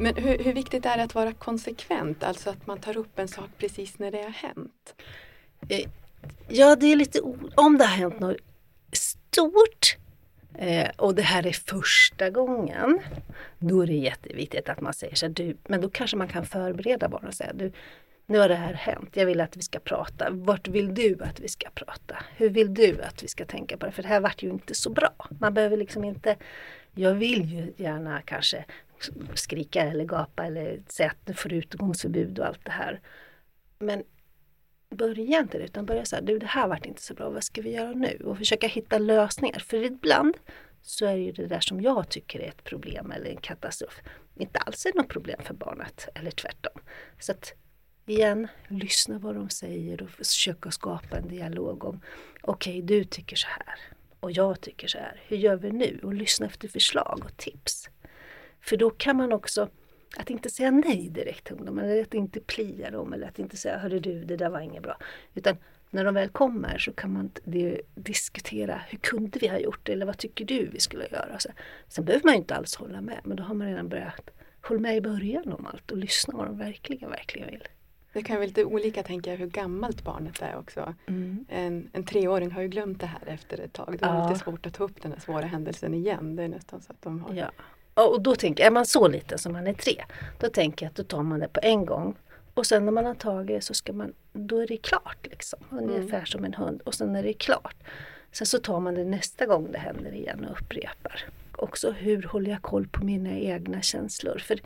Men 0.00 0.14
hur, 0.14 0.38
hur 0.38 0.52
viktigt 0.52 0.86
är 0.86 0.96
det 0.96 1.02
att 1.02 1.14
vara 1.14 1.32
konsekvent? 1.32 2.22
Alltså 2.22 2.50
att 2.50 2.66
man 2.66 2.78
tar 2.78 2.96
upp 2.96 3.18
en 3.18 3.28
sak 3.28 3.50
precis 3.58 3.98
när 3.98 4.10
det 4.10 4.22
har 4.22 4.30
hänt. 4.30 4.94
Ja, 6.48 6.76
det 6.76 6.86
är 6.86 6.96
lite 6.96 7.20
om 7.54 7.78
det 7.78 7.84
har 7.84 7.96
hänt 7.96 8.20
något 8.20 8.36
stort 8.92 9.96
eh, 10.58 10.90
och 10.96 11.14
det 11.14 11.22
här 11.22 11.46
är 11.46 11.52
första 11.52 12.30
gången. 12.30 13.00
Då 13.58 13.82
är 13.82 13.86
det 13.86 13.92
jätteviktigt 13.92 14.68
att 14.68 14.80
man 14.80 14.92
säger 14.92 15.14
så 15.14 15.26
här, 15.26 15.32
du, 15.32 15.56
men 15.68 15.80
då 15.80 15.90
kanske 15.90 16.16
man 16.16 16.28
kan 16.28 16.46
förbereda 16.46 17.08
barnen 17.08 17.28
och 17.28 17.34
säga, 17.34 17.52
du, 17.52 17.72
nu 18.26 18.38
har 18.38 18.48
det 18.48 18.54
här 18.54 18.74
hänt, 18.74 19.10
jag 19.12 19.26
vill 19.26 19.40
att 19.40 19.56
vi 19.56 19.62
ska 19.62 19.78
prata. 19.78 20.30
Vart 20.30 20.68
vill 20.68 20.94
du 20.94 21.18
att 21.22 21.40
vi 21.40 21.48
ska 21.48 21.70
prata? 21.70 22.16
Hur 22.36 22.50
vill 22.50 22.74
du 22.74 23.02
att 23.02 23.22
vi 23.22 23.28
ska 23.28 23.44
tänka 23.44 23.76
på 23.76 23.86
det? 23.86 23.92
För 23.92 24.02
det 24.02 24.08
här 24.08 24.20
vart 24.20 24.42
ju 24.42 24.50
inte 24.50 24.74
så 24.74 24.90
bra. 24.90 25.28
Man 25.40 25.54
behöver 25.54 25.76
liksom 25.76 26.04
inte, 26.04 26.36
jag 26.94 27.14
vill 27.14 27.44
ju 27.44 27.72
gärna 27.76 28.22
kanske 28.22 28.64
skrika 29.34 29.82
eller 29.82 30.04
gapa 30.04 30.44
eller 30.44 30.80
säga 30.88 31.10
att 31.10 31.28
nu 31.28 31.34
får 31.34 31.48
du 31.48 31.56
utegångsförbud 31.56 32.38
och 32.38 32.46
allt 32.46 32.64
det 32.64 32.70
här. 32.70 33.00
Men 33.78 34.02
börja 34.90 35.38
inte 35.38 35.58
det 35.58 35.64
utan 35.64 35.86
börja 35.86 36.04
så 36.04 36.16
här, 36.16 36.22
du 36.22 36.38
det 36.38 36.46
här 36.46 36.68
vart 36.68 36.86
inte 36.86 37.02
så 37.02 37.14
bra, 37.14 37.30
vad 37.30 37.44
ska 37.44 37.62
vi 37.62 37.70
göra 37.70 37.92
nu? 37.92 38.22
Och 38.24 38.38
försöka 38.38 38.66
hitta 38.66 38.98
lösningar. 38.98 39.58
För 39.58 39.84
ibland 39.84 40.36
så 40.82 41.06
är 41.06 41.14
det 41.14 41.22
ju 41.22 41.32
det 41.32 41.46
där 41.46 41.60
som 41.60 41.80
jag 41.80 42.08
tycker 42.08 42.40
är 42.40 42.48
ett 42.48 42.64
problem 42.64 43.12
eller 43.12 43.30
en 43.30 43.36
katastrof 43.36 44.00
inte 44.42 44.58
alls 44.58 44.86
är 44.86 44.92
något 44.94 45.08
problem 45.08 45.40
för 45.44 45.54
barnet 45.54 46.08
eller 46.14 46.30
tvärtom. 46.30 46.82
Så 47.18 47.32
att 47.32 47.52
igen, 48.06 48.48
lyssna 48.68 49.18
vad 49.18 49.34
de 49.34 49.50
säger 49.50 50.02
och 50.02 50.10
försöka 50.10 50.70
skapa 50.70 51.16
en 51.16 51.28
dialog 51.28 51.84
om 51.84 52.00
okej, 52.42 52.82
du 52.82 53.04
tycker 53.04 53.36
så 53.36 53.46
här 53.46 53.78
och 54.20 54.32
jag 54.32 54.60
tycker 54.60 54.88
så 54.88 54.98
här. 54.98 55.22
Hur 55.26 55.36
gör 55.36 55.56
vi 55.56 55.70
nu? 55.72 56.00
Och 56.02 56.14
lyssna 56.14 56.46
efter 56.46 56.68
förslag 56.68 57.20
och 57.24 57.36
tips. 57.36 57.90
För 58.60 58.76
då 58.76 58.90
kan 58.90 59.16
man 59.16 59.32
också 59.32 59.68
att 60.16 60.30
inte 60.30 60.50
säga 60.50 60.70
nej 60.70 61.08
direkt 61.10 61.44
till 61.44 61.54
ungdomen, 61.54 61.84
eller 61.84 62.02
att 62.02 62.14
inte 62.14 62.40
plia 62.40 62.90
dem 62.90 63.12
eller 63.12 63.28
att 63.28 63.38
inte 63.38 63.56
säga 63.56 63.78
hörru 63.78 63.98
du, 64.00 64.24
det 64.24 64.36
där 64.36 64.48
var 64.50 64.60
inget 64.60 64.82
bra. 64.82 64.96
Utan 65.34 65.56
när 65.90 66.04
de 66.04 66.14
väl 66.14 66.28
kommer 66.28 66.78
så 66.78 66.92
kan 66.92 67.12
man 67.12 67.30
di- 67.44 67.80
diskutera 67.94 68.80
hur 68.88 68.98
kunde 68.98 69.38
vi 69.38 69.48
ha 69.48 69.58
gjort 69.58 69.80
det 69.86 69.92
eller 69.92 70.06
vad 70.06 70.18
tycker 70.18 70.44
du 70.44 70.66
vi 70.72 70.80
skulle 70.80 71.06
göra. 71.06 71.38
Så, 71.38 71.48
sen 71.88 72.04
behöver 72.04 72.24
man 72.24 72.34
ju 72.34 72.38
inte 72.38 72.54
alls 72.54 72.76
hålla 72.76 73.00
med 73.00 73.20
men 73.24 73.36
då 73.36 73.42
har 73.42 73.54
man 73.54 73.66
redan 73.66 73.88
börjat 73.88 74.30
hålla 74.62 74.80
med 74.80 74.96
i 74.96 75.00
början 75.00 75.52
om 75.52 75.66
allt 75.66 75.90
och 75.90 75.96
lyssna 75.96 76.36
vad 76.36 76.46
de 76.46 76.58
verkligen, 76.58 77.10
verkligen 77.10 77.50
vill. 77.50 77.68
Det 78.12 78.22
kan 78.22 78.36
vara 78.36 78.46
lite 78.46 78.64
olika 78.64 79.02
tänker 79.02 79.30
jag 79.30 79.38
hur 79.38 79.46
gammalt 79.46 80.04
barnet 80.04 80.42
är 80.42 80.56
också. 80.58 80.94
Mm. 81.06 81.46
En, 81.48 81.90
en 81.92 82.04
treåring 82.04 82.50
har 82.50 82.62
ju 82.62 82.68
glömt 82.68 83.00
det 83.00 83.06
här 83.06 83.20
efter 83.26 83.60
ett 83.60 83.72
tag. 83.72 83.96
Det 83.98 84.04
är 84.06 84.14
Ja. 84.14 84.28
lite 84.28 84.44
svårt 84.44 84.66
att 84.66 84.74
ta 84.74 84.84
upp 84.84 85.02
den 85.02 85.12
här 85.12 85.20
svåra 85.20 85.46
händelsen 85.46 85.94
igen. 85.94 86.36
Det 86.36 86.42
är 86.42 86.48
nästan 86.48 86.80
så 86.80 86.92
att 86.92 87.02
de 87.02 87.20
har 87.20 87.34
Ja. 87.34 87.50
Och 88.04 88.20
då 88.20 88.34
tänker 88.34 88.62
jag, 88.62 88.66
är 88.66 88.74
man 88.74 88.86
så 88.86 89.08
liten 89.08 89.38
som 89.38 89.52
man 89.52 89.66
är 89.66 89.72
tre, 89.72 90.04
då 90.38 90.48
tänker 90.48 90.86
jag 90.86 90.90
att 90.90 90.96
då 90.96 91.02
tar 91.02 91.22
man 91.22 91.40
det 91.40 91.48
på 91.48 91.60
en 91.62 91.86
gång. 91.86 92.16
Och 92.54 92.66
sen 92.66 92.84
när 92.84 92.92
man 92.92 93.06
har 93.06 93.14
tagit 93.14 93.46
det 93.46 93.60
så 93.60 93.74
ska 93.74 93.92
man, 93.92 94.12
då 94.32 94.58
är 94.58 94.66
det 94.66 94.76
klart 94.76 95.18
liksom. 95.22 95.58
Ungefär 95.70 96.24
som 96.24 96.44
en 96.44 96.54
hund 96.54 96.80
och 96.84 96.94
sen 96.94 97.16
är 97.16 97.22
det 97.22 97.32
klart. 97.32 97.76
Sen 98.32 98.46
så 98.46 98.58
tar 98.58 98.80
man 98.80 98.94
det 98.94 99.04
nästa 99.04 99.46
gång 99.46 99.72
det 99.72 99.78
händer 99.78 100.12
igen 100.12 100.44
och 100.44 100.60
upprepar. 100.60 101.24
Också 101.52 101.90
hur 101.90 102.22
håller 102.22 102.50
jag 102.50 102.62
koll 102.62 102.88
på 102.88 103.04
mina 103.04 103.30
egna 103.38 103.82
känslor? 103.82 104.38
För 104.38 104.60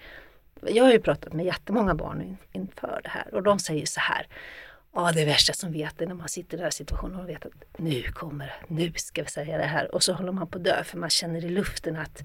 jag 0.61 0.85
har 0.85 0.93
ju 0.93 1.01
pratat 1.01 1.33
med 1.33 1.47
jättemånga 1.47 1.95
barn 1.95 2.37
inför 2.53 3.01
det 3.03 3.09
här 3.09 3.35
och 3.35 3.43
de 3.43 3.59
säger 3.59 3.87
så 3.87 4.01
här. 4.01 4.27
Ja, 4.95 5.13
det 5.13 5.25
värsta 5.25 5.53
som 5.53 5.73
vet 5.73 6.01
är 6.01 6.07
när 6.07 6.15
man 6.15 6.29
sitter 6.29 6.55
i 6.55 6.57
den 6.57 6.65
här 6.65 6.71
situationen 6.71 7.21
och 7.21 7.29
vet 7.29 7.47
att 7.47 7.53
nu 7.77 8.03
kommer 8.03 8.55
nu 8.69 8.93
ska 8.97 9.23
vi 9.23 9.29
säga 9.29 9.59
det 9.59 9.65
här. 9.65 9.95
Och 9.95 10.03
så 10.03 10.13
håller 10.13 10.33
man 10.33 10.47
på 10.47 10.59
att 10.59 10.65
dö 10.65 10.85
för 10.85 10.99
man 10.99 11.11
känner 11.11 11.45
i 11.45 11.49
luften 11.49 11.97
att 11.97 12.23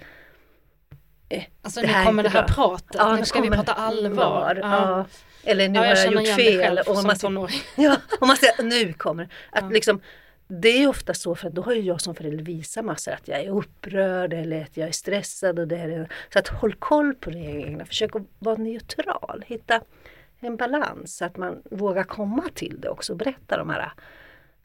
eh, 1.29 1.43
Alltså 1.61 1.81
nu 1.81 1.87
kommer 2.05 2.23
det 2.23 2.29
här 2.29 2.43
bra. 2.43 2.55
pratet, 2.55 2.95
ja, 2.97 3.15
nu 3.15 3.25
ska 3.25 3.41
vi 3.41 3.49
prata 3.49 3.73
allvar. 3.73 4.59
Ja. 4.61 4.71
Ja. 4.71 5.05
Eller 5.43 5.69
nu 5.69 5.79
ja, 5.79 5.85
jag 5.85 5.95
har 5.97 6.03
jag 6.03 6.13
gjort 6.13 6.35
fel. 6.35 6.79
Och 6.87 7.03
man, 7.31 7.49
ja, 7.75 7.97
och 8.21 8.27
man 8.27 8.37
säger 8.37 8.63
nu 8.63 8.93
kommer 8.93 9.29
att 9.51 9.71
liksom 9.73 10.01
det 10.47 10.83
är 10.83 10.87
ofta 10.87 11.13
så 11.13 11.35
för 11.35 11.47
att 11.47 11.53
då 11.53 11.61
har 11.61 11.73
ju 11.73 11.81
jag 11.81 12.01
som 12.01 12.15
förälder 12.15 12.43
visat 12.43 12.85
massor 12.85 13.11
att 13.11 13.27
jag 13.27 13.39
är 13.39 13.49
upprörd 13.49 14.33
eller 14.33 14.61
att 14.61 14.77
jag 14.77 14.87
är 14.87 14.91
stressad. 14.91 15.59
Och 15.59 15.67
det 15.67 15.77
är, 15.77 16.09
så 16.33 16.39
att 16.39 16.47
håll 16.47 16.73
koll 16.73 17.13
på 17.13 17.29
det 17.29 17.39
egna, 17.39 17.85
försök 17.85 18.15
att 18.15 18.21
vara 18.39 18.55
neutral. 18.55 19.43
Hitta 19.47 19.81
en 20.39 20.55
balans 20.57 21.17
så 21.17 21.25
att 21.25 21.37
man 21.37 21.61
vågar 21.71 22.03
komma 22.03 22.43
till 22.53 22.81
det 22.81 22.89
också 22.89 23.13
och 23.13 23.17
berätta 23.17 23.57
de 23.57 23.69
här 23.69 23.91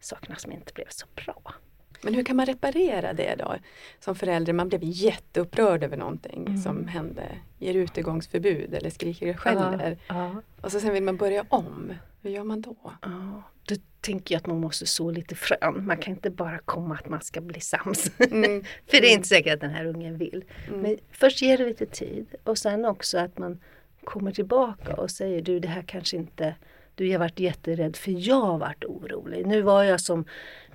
sakerna 0.01 0.37
som 0.37 0.53
inte 0.53 0.73
blev 0.73 0.89
så 0.89 1.07
bra. 1.15 1.55
Men 2.03 2.15
hur 2.15 2.25
kan 2.25 2.37
man 2.37 2.47
reparera 2.47 3.13
det 3.13 3.35
då? 3.39 3.55
Som 4.01 4.15
förälder, 4.15 4.53
man 4.53 4.69
blev 4.69 4.81
jätteupprörd 4.83 5.85
över 5.85 5.97
någonting 5.97 6.47
mm. 6.47 6.59
som 6.59 6.89
hände, 6.89 7.23
ger 7.59 7.75
utegångsförbud 7.75 8.75
eller 8.75 8.91
skriker 8.91 9.31
och 9.31 9.41
skäller. 9.41 9.99
Ja, 10.09 10.15
ja. 10.15 10.43
Och 10.61 10.73
så 10.73 10.81
sen 10.81 10.93
vill 10.93 11.03
man 11.03 11.17
börja 11.17 11.45
om. 11.49 11.93
Hur 12.23 12.31
gör 12.31 12.45
man 12.45 12.61
då? 12.61 12.77
Ja, 13.03 13.43
då 13.65 13.75
tänker 14.01 14.35
jag 14.35 14.41
att 14.41 14.47
man 14.47 14.61
måste 14.61 14.87
så 14.87 15.11
lite 15.11 15.35
frön. 15.35 15.87
Man 15.87 15.97
kan 15.97 16.15
inte 16.15 16.31
bara 16.31 16.59
komma 16.59 16.95
att 16.95 17.09
man 17.09 17.21
ska 17.21 17.41
bli 17.41 17.61
sams. 17.61 18.11
Mm. 18.19 18.65
För 18.87 19.01
det 19.01 19.07
är 19.07 19.13
inte 19.13 19.29
säkert 19.29 19.55
att 19.55 19.61
den 19.61 19.71
här 19.71 19.87
ungen 19.87 20.19
vill. 20.19 20.45
Mm. 20.69 20.81
Men 20.81 20.99
först 21.11 21.43
ger 21.43 21.59
det 21.59 21.67
lite 21.67 21.87
tid 21.87 22.27
och 22.45 22.59
sen 22.59 22.85
också 22.85 23.19
att 23.19 23.39
man 23.39 23.61
kommer 24.05 24.33
tillbaka 24.33 24.95
och 24.95 25.11
säger 25.11 25.43
du 25.43 25.59
det 25.61 25.69
här 25.69 25.83
kanske 25.83 26.17
inte 26.17 26.55
du, 26.95 27.09
jag 27.09 27.19
varit 27.19 27.41
jätterädd 27.41 27.97
för 27.97 28.29
jag 28.29 28.59
varit 28.59 28.85
orolig. 28.85 29.47
Nu 29.47 29.63
var 29.63 29.83
jag 29.83 30.01
som 30.01 30.25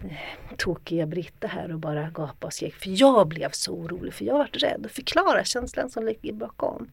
eh, 0.04 0.56
tokiga 0.58 1.06
Britta 1.06 1.48
här 1.48 1.72
och 1.72 1.80
bara 1.80 2.10
gapade 2.10 2.46
och 2.46 2.54
skrek 2.54 2.76
för 2.76 3.02
jag 3.02 3.28
blev 3.28 3.52
så 3.52 3.74
orolig 3.74 4.14
för 4.14 4.26
jag 4.26 4.38
varit 4.38 4.64
rädd. 4.64 4.88
Förklara 4.92 5.44
känslan 5.44 5.90
som 5.90 6.06
ligger 6.06 6.34
bakom. 6.34 6.92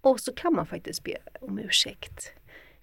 Och 0.00 0.20
så 0.20 0.32
kan 0.32 0.54
man 0.54 0.66
faktiskt 0.66 1.04
be 1.04 1.16
om 1.40 1.58
ursäkt. 1.58 2.32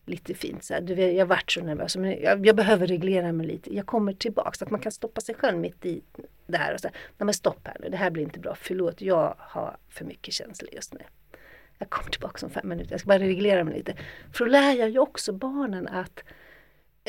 Lite 0.06 0.34
fint 0.34 0.64
så 0.64 0.74
här, 0.74 0.82
du 0.82 0.94
jag 1.02 1.26
varit 1.26 1.52
så 1.52 1.62
nervös, 1.62 1.98
men 1.98 2.22
jag, 2.22 2.46
jag, 2.46 2.56
behöver 2.56 2.88
reglera 2.88 3.32
mig 3.32 3.48
lite. 3.48 3.76
Jag 3.76 3.86
kommer 3.86 4.14
tillbaks. 4.14 4.60
så 4.60 4.66
att 4.66 4.72
man 4.72 4.80
kan 4.80 4.92
stoppa 4.92 5.22
sig 5.22 5.36
själv 5.36 5.58
mitt 5.58 5.86
i 5.86 6.02
det 6.48 6.58
här 6.58 6.74
och 6.74 6.80
säga, 6.80 6.92
nej 6.94 7.26
men 7.26 7.34
stopp 7.34 7.60
här 7.68 7.78
nu, 7.80 7.90
det 7.90 7.98
här 7.98 8.10
blir 8.10 8.24
inte 8.24 8.40
bra, 8.40 8.56
förlåt, 8.60 9.02
jag 9.02 9.36
har 9.38 9.78
för 9.90 10.06
mycket 10.06 10.34
känslor 10.34 10.74
just 10.74 10.94
nu 10.94 11.00
jag 11.84 11.90
kommer 11.90 12.10
tillbaka 12.10 12.46
om 12.46 12.52
fem 12.52 12.70
minuter, 12.70 12.92
jag 12.92 13.00
ska 13.00 13.08
bara 13.08 13.20
reglera 13.20 13.64
mig 13.64 13.78
lite. 13.78 13.96
För 14.34 14.46
då 14.46 14.52
lär 14.52 14.74
jag 14.74 14.90
ju 14.90 15.00
också 15.00 15.34
barnen 15.34 15.88
att, 15.88 16.24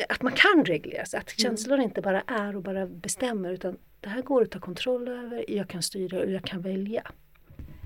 att 0.09 0.21
man 0.21 0.33
kan 0.33 0.65
reglera 0.65 1.05
sig, 1.05 1.19
att 1.19 1.29
mm. 1.29 1.37
känslor 1.37 1.79
inte 1.79 2.01
bara 2.01 2.21
är 2.21 2.55
och 2.55 2.63
bara 2.63 2.85
bestämmer 2.85 3.51
utan 3.51 3.77
det 4.01 4.09
här 4.09 4.21
går 4.21 4.41
att 4.41 4.51
ta 4.51 4.59
kontroll 4.59 5.07
över, 5.07 5.45
jag 5.47 5.69
kan 5.69 5.83
styra 5.83 6.19
och 6.19 6.31
jag 6.31 6.43
kan 6.43 6.61
välja. 6.61 7.03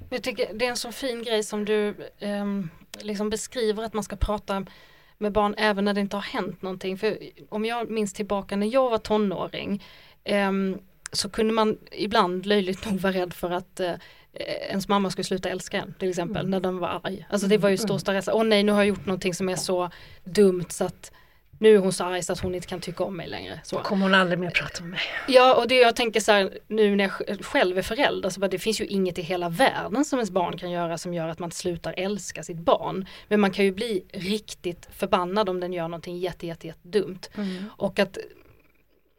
Jag 0.09 0.23
tycker 0.23 0.53
det 0.53 0.65
är 0.65 0.69
en 0.69 0.77
så 0.77 0.91
fin 0.91 1.23
grej 1.23 1.43
som 1.43 1.65
du 1.65 1.87
eh, 2.19 2.45
liksom 2.99 3.29
beskriver 3.29 3.83
att 3.83 3.93
man 3.93 4.03
ska 4.03 4.15
prata 4.15 4.65
med 5.17 5.31
barn 5.31 5.55
även 5.57 5.85
när 5.85 5.93
det 5.93 6.01
inte 6.01 6.15
har 6.15 6.21
hänt 6.21 6.61
någonting. 6.61 6.97
För 6.97 7.17
om 7.49 7.65
jag 7.65 7.89
minns 7.89 8.13
tillbaka 8.13 8.55
när 8.55 8.67
jag 8.67 8.89
var 8.89 8.97
tonåring 8.97 9.83
eh, 10.23 10.51
så 11.11 11.29
kunde 11.29 11.53
man 11.53 11.77
ibland 11.91 12.45
löjligt 12.45 12.85
nog 12.91 12.99
vara 12.99 13.13
rädd 13.13 13.33
för 13.33 13.51
att 13.51 13.79
eh, 13.79 13.93
Eh, 13.93 13.95
ens 14.69 14.87
mamma 14.87 15.09
skulle 15.09 15.25
sluta 15.25 15.49
älska 15.49 15.77
en 15.77 15.93
till 15.99 16.09
exempel 16.09 16.41
mm. 16.41 16.51
när 16.51 16.59
den 16.59 16.77
var 16.77 17.01
arg. 17.03 17.27
Alltså 17.29 17.47
det 17.47 17.57
var 17.57 17.69
ju 17.69 17.75
mm. 17.75 17.87
största 17.87 18.13
rädslan, 18.13 18.35
åh 18.37 18.43
nej 18.43 18.63
nu 18.63 18.71
har 18.71 18.79
jag 18.79 18.87
gjort 18.87 19.05
någonting 19.05 19.33
som 19.33 19.49
är 19.49 19.55
så 19.55 19.89
dumt 20.23 20.65
så 20.69 20.85
att 20.85 21.11
nu 21.59 21.75
är 21.75 21.79
hon 21.79 21.93
så 21.93 22.03
arg 22.03 22.23
så 22.23 22.33
att 22.33 22.39
hon 22.39 22.55
inte 22.55 22.67
kan 22.67 22.81
tycka 22.81 23.03
om 23.03 23.17
mig 23.17 23.27
längre. 23.27 23.59
Så. 23.63 23.75
Då 23.75 23.83
kommer 23.83 24.03
hon 24.03 24.13
aldrig 24.13 24.39
mer 24.39 24.49
prata 24.49 24.81
med 24.81 24.89
mig. 24.89 24.99
Ja 25.27 25.55
och 25.55 25.67
det 25.67 25.75
jag 25.75 25.95
tänker 25.95 26.19
så 26.19 26.31
här 26.31 26.59
nu 26.67 26.95
när 26.95 27.03
jag 27.03 27.45
själv 27.45 27.77
är 27.77 27.81
förälder 27.81 28.29
så 28.29 28.39
bara, 28.39 28.47
det 28.47 28.59
finns 28.59 28.81
ju 28.81 28.85
inget 28.85 29.17
i 29.17 29.21
hela 29.21 29.49
världen 29.49 30.05
som 30.05 30.19
ens 30.19 30.31
barn 30.31 30.57
kan 30.57 30.71
göra 30.71 30.97
som 30.97 31.13
gör 31.13 31.27
att 31.27 31.39
man 31.39 31.51
slutar 31.51 31.93
älska 31.97 32.43
sitt 32.43 32.57
barn. 32.57 33.05
Men 33.27 33.39
man 33.39 33.51
kan 33.51 33.65
ju 33.65 33.71
bli 33.71 34.03
riktigt 34.13 34.87
förbannad 34.91 35.49
om 35.49 35.59
den 35.59 35.73
gör 35.73 35.87
någonting 35.87 36.17
jätte 36.17 36.47
jätte, 36.47 36.67
jätte 36.67 36.87
dumt. 36.87 37.21
Mm. 37.35 37.65
Och 37.77 37.99
att 37.99 38.17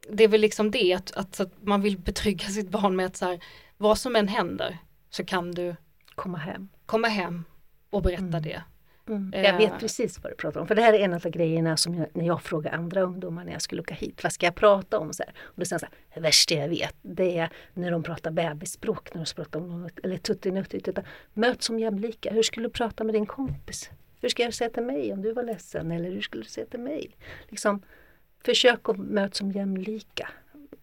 det 0.08 0.24
är 0.24 0.28
väl 0.28 0.40
liksom 0.40 0.70
det 0.70 0.94
att, 0.94 1.12
att, 1.12 1.40
att 1.40 1.52
man 1.62 1.82
vill 1.82 1.98
betrygga 1.98 2.48
sitt 2.48 2.68
barn 2.68 2.96
med 2.96 3.06
att 3.06 3.16
så 3.16 3.26
här, 3.26 3.40
vad 3.76 3.98
som 3.98 4.16
än 4.16 4.28
händer 4.28 4.78
så 5.10 5.24
kan 5.24 5.50
du 5.50 5.76
komma 6.14 6.38
hem, 6.38 6.68
komma 6.86 7.08
hem 7.08 7.44
och 7.90 8.02
berätta 8.02 8.24
mm. 8.24 8.42
det. 8.42 8.62
Mm. 9.08 9.44
Jag 9.44 9.56
vet 9.56 9.78
precis 9.80 10.22
vad 10.22 10.32
du 10.32 10.36
pratar 10.36 10.60
om. 10.60 10.66
För 10.66 10.74
det 10.74 10.82
här 10.82 10.92
är 10.92 10.98
en 10.98 11.14
av 11.14 11.20
grejerna 11.20 11.76
som 11.76 11.94
jag, 11.94 12.06
när 12.12 12.26
jag 12.26 12.42
frågar 12.42 12.72
andra 12.72 13.02
ungdomar 13.02 13.44
när 13.44 13.52
jag 13.52 13.62
skulle 13.62 13.82
åka 13.82 13.94
hit. 13.94 14.22
Vad 14.22 14.32
ska 14.32 14.46
jag 14.46 14.54
prata 14.54 14.98
om? 14.98 15.12
Så 15.12 15.22
här. 15.22 15.34
Och 15.40 15.54
då 15.56 15.64
säger 15.64 15.78
så 15.78 15.86
här, 15.86 15.94
det 16.14 16.20
värsta 16.20 16.54
jag 16.54 16.68
vet 16.68 16.96
det 17.02 17.38
är 17.38 17.50
när 17.74 17.90
de 17.90 18.02
pratar 18.02 18.30
bebisspråk. 18.30 19.14
När 19.14 19.24
de 19.24 19.34
pratar 19.34 19.60
om 19.60 19.82
något, 19.82 19.98
eller 20.02 20.16
tuttinutti. 20.16 20.82
Möt 21.34 21.62
som 21.62 21.78
jämlika. 21.78 22.30
Hur 22.32 22.42
skulle 22.42 22.66
du 22.66 22.72
prata 22.72 23.04
med 23.04 23.14
din 23.14 23.26
kompis? 23.26 23.90
Hur 24.20 24.28
ska 24.28 24.42
jag 24.42 24.54
säga 24.54 24.70
till 24.70 24.82
mig 24.82 25.12
om 25.12 25.22
du 25.22 25.32
var 25.32 25.42
ledsen? 25.42 25.90
Eller 25.90 26.10
hur 26.10 26.20
skulle 26.20 26.42
du 26.42 26.48
säga 26.48 26.66
till 26.66 26.80
mig? 26.80 27.16
Liksom, 27.48 27.82
försök 28.44 28.88
att 28.88 28.96
möta 28.96 29.34
som 29.34 29.52
jämlika. 29.52 30.28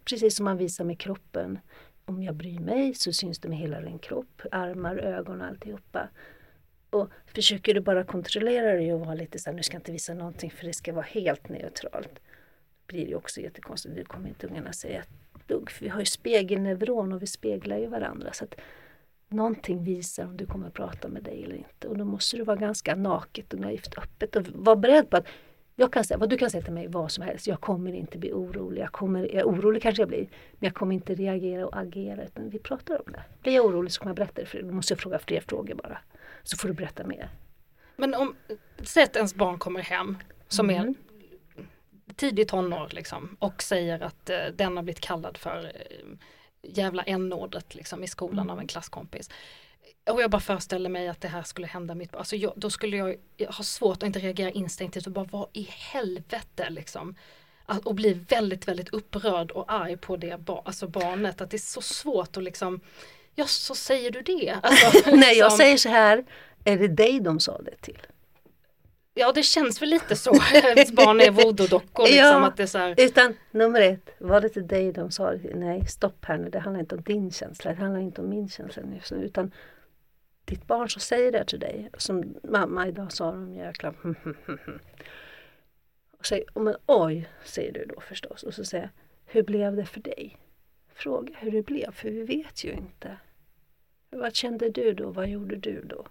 Precis 0.05 0.35
som 0.35 0.43
man 0.43 0.57
visar 0.57 0.83
med 0.83 0.99
kroppen 0.99 1.59
om 2.07 2.23
jag 2.23 2.35
bryr 2.35 2.59
mig 2.59 2.93
så 2.93 3.13
syns 3.13 3.39
det 3.39 3.49
med 3.49 3.57
hela 3.57 3.81
din 3.81 3.99
kropp, 3.99 4.41
armar, 4.51 4.97
ögon 4.97 5.41
och 5.41 5.47
alltihopa. 5.47 6.09
Och 6.89 7.09
försöker 7.25 7.73
du 7.73 7.79
bara 7.79 8.03
kontrollera 8.03 8.73
dig 8.73 8.93
och 8.93 8.99
vara 8.99 9.13
lite 9.13 9.39
så 9.39 9.49
här, 9.49 9.55
nu 9.55 9.63
ska 9.63 9.75
jag 9.75 9.79
inte 9.79 9.91
visa 9.91 10.13
någonting 10.13 10.51
för 10.51 10.65
det 10.65 10.73
ska 10.73 10.93
vara 10.93 11.05
helt 11.05 11.49
neutralt. 11.49 12.19
blir 12.87 13.07
det 13.07 13.15
också 13.15 13.41
jättekonstigt, 13.41 13.95
du 13.95 14.03
kommer 14.03 14.29
inte 14.29 14.47
ungarna 14.47 14.73
säga 14.73 15.01
ett 15.01 15.47
dugg. 15.47 15.71
För 15.71 15.83
vi 15.83 15.89
har 15.89 15.99
ju 15.99 16.05
spegelneuron 16.05 17.13
och 17.13 17.21
vi 17.21 17.27
speglar 17.27 17.77
ju 17.77 17.87
varandra. 17.87 18.33
Så 18.33 18.43
att 18.43 18.55
någonting 19.27 19.83
visar 19.83 20.25
om 20.25 20.37
du 20.37 20.45
kommer 20.45 20.69
prata 20.69 21.07
med 21.07 21.23
dig 21.23 21.43
eller 21.43 21.55
inte. 21.55 21.87
Och 21.87 21.97
då 21.97 22.05
måste 22.05 22.37
du 22.37 22.43
vara 22.43 22.57
ganska 22.57 22.95
naket 22.95 23.53
och 23.53 23.59
naivt 23.59 23.97
öppet 23.97 24.35
och 24.35 24.47
vara 24.47 24.75
beredd 24.75 25.09
på 25.09 25.17
att 25.17 25.27
jag 25.79 25.93
kan 25.93 26.03
säga, 26.03 26.17
vad 26.17 26.29
du 26.29 26.37
kan 26.37 26.49
säga 26.49 26.63
till 26.63 26.73
mig 26.73 26.87
vad 26.87 27.11
som 27.11 27.23
helst. 27.23 27.47
Jag 27.47 27.61
kommer 27.61 27.93
inte 27.93 28.17
bli 28.17 28.33
orolig. 28.33 28.81
Jag 28.81 28.91
kommer, 28.91 29.35
jag 29.35 29.47
orolig 29.47 29.81
kanske 29.81 30.01
jag 30.01 30.09
blir. 30.09 30.27
Men 30.51 30.67
jag 30.67 30.73
kommer 30.73 30.95
inte 30.95 31.15
reagera 31.15 31.67
och 31.67 31.77
agera. 31.79 32.23
Utan 32.23 32.49
vi 32.49 32.59
pratar 32.59 33.07
om 33.07 33.11
det. 33.11 33.23
Blir 33.41 33.53
jag 33.53 33.65
orolig 33.65 33.91
så 33.91 33.99
kommer 33.99 34.09
jag 34.09 34.15
berätta 34.15 34.41
det 34.41 34.45
för 34.45 34.57
dig. 34.57 34.67
Då 34.67 34.73
måste 34.73 34.93
jag 34.93 34.99
fråga 34.99 35.19
fler 35.19 35.41
frågor 35.41 35.75
bara. 35.75 35.97
Så 36.43 36.57
får 36.57 36.67
du 36.67 36.73
berätta 36.73 37.03
mer. 37.03 37.29
Men 37.95 38.13
om, 38.13 38.35
säg 38.83 39.03
att 39.03 39.15
ens 39.15 39.35
barn 39.35 39.59
kommer 39.59 39.81
hem 39.81 40.17
som 40.47 40.69
mm. 40.69 40.87
är 40.87 40.93
tidigt 42.15 42.47
tonår 42.47 42.89
liksom 42.91 43.37
och 43.39 43.63
säger 43.63 43.99
att 43.99 44.29
eh, 44.29 44.37
den 44.55 44.77
har 44.77 44.83
blivit 44.83 44.99
kallad 45.01 45.37
för 45.37 45.63
eh, 45.63 46.05
jävla 46.61 47.03
n-ordet 47.03 47.75
liksom 47.75 48.03
i 48.03 48.07
skolan 48.07 48.39
mm. 48.39 48.49
av 48.49 48.59
en 48.59 48.67
klasskompis 48.67 49.29
och 50.09 50.21
jag 50.21 50.31
bara 50.31 50.41
föreställer 50.41 50.89
mig 50.89 51.07
att 51.07 51.21
det 51.21 51.27
här 51.27 51.43
skulle 51.43 51.67
hända 51.67 51.95
mitt 51.95 52.15
Alltså 52.15 52.35
jag, 52.35 52.53
då 52.55 52.69
skulle 52.69 52.97
jag 52.97 53.17
ha 53.47 53.63
svårt 53.63 53.97
att 53.97 54.03
inte 54.03 54.19
reagera 54.19 54.51
instinktivt 54.51 55.05
och 55.05 55.11
bara 55.11 55.27
vad 55.31 55.47
i 55.53 55.67
helvete 55.71 56.69
liksom. 56.69 57.15
Att, 57.65 57.85
och 57.85 57.95
bli 57.95 58.13
väldigt 58.13 58.67
väldigt 58.67 58.89
upprörd 58.89 59.51
och 59.51 59.73
arg 59.73 59.97
på 59.97 60.17
det 60.17 60.49
alltså 60.65 60.87
barnet. 60.87 61.41
Att 61.41 61.51
det 61.51 61.57
är 61.57 61.59
så 61.59 61.81
svårt 61.81 62.37
att 62.37 62.43
liksom 62.43 62.81
Ja 63.35 63.45
så 63.45 63.75
säger 63.75 64.11
du 64.11 64.21
det. 64.21 64.57
Alltså, 64.63 65.09
Nej 65.15 65.37
jag 65.37 65.53
säger 65.53 65.77
så 65.77 65.89
här 65.89 66.25
Är 66.63 66.77
det 66.77 66.87
dig 66.87 67.19
de 67.19 67.39
sa 67.39 67.61
det 67.61 67.81
till? 67.81 68.01
Ja 69.13 69.31
det 69.31 69.43
känns 69.43 69.81
väl 69.81 69.89
lite 69.89 70.15
så. 70.15 70.35
Ens 70.53 70.91
barn 70.91 71.21
är 71.21 71.31
voodoo-dockor. 71.31 72.03
Liksom, 72.07 72.17
ja, 72.17 72.47
att 72.47 72.57
det 72.57 72.63
är 72.63 72.67
så 72.67 72.77
här... 72.77 72.95
Utan 72.97 73.33
nummer 73.51 73.81
ett, 73.81 74.09
var 74.19 74.41
det 74.41 74.49
till 74.49 74.67
dig 74.67 74.91
de 74.91 75.11
sa 75.11 75.31
det 75.31 75.39
till? 75.39 75.55
Nej 75.55 75.87
stopp 75.87 76.25
här 76.25 76.37
nu, 76.37 76.49
det 76.49 76.59
handlar 76.59 76.79
inte 76.79 76.95
om 76.95 77.01
din 77.01 77.31
känsla, 77.31 77.71
det 77.71 77.77
handlar 77.77 78.01
inte 78.01 78.21
om 78.21 78.29
min 78.29 78.49
känsla 78.49 78.83
nu. 78.85 79.25
Utan 79.25 79.51
ditt 80.47 80.67
barn 80.67 80.89
som 80.89 81.01
säger 81.01 81.31
det 81.31 81.45
till 81.45 81.59
dig, 81.59 81.89
som 81.97 82.35
mamma 82.43 82.87
idag 82.87 83.11
sa 83.11 83.31
de 83.31 83.53
jäkla 83.53 83.93
hmm, 84.01 84.15
hmm, 84.23 84.35
hmm, 84.45 84.79
och 86.17 86.25
säger, 86.25 86.45
men 86.59 86.75
oj, 86.85 87.29
säger 87.43 87.73
du 87.73 87.85
då 87.85 88.01
förstås. 88.01 88.43
Och 88.43 88.53
så 88.53 88.65
säger 88.65 88.89
hur 89.25 89.43
blev 89.43 89.75
det 89.75 89.85
för 89.85 89.99
dig? 89.99 90.37
Fråga 90.93 91.33
hur 91.37 91.51
det 91.51 91.61
blev, 91.61 91.91
för 91.91 92.09
vi 92.09 92.23
vet 92.23 92.63
ju 92.63 92.71
inte. 92.71 93.17
Vad 94.09 94.35
kände 94.35 94.69
du 94.69 94.93
då? 94.93 95.09
Vad 95.09 95.27
gjorde 95.27 95.55
du 95.55 95.81
då? 95.81 96.07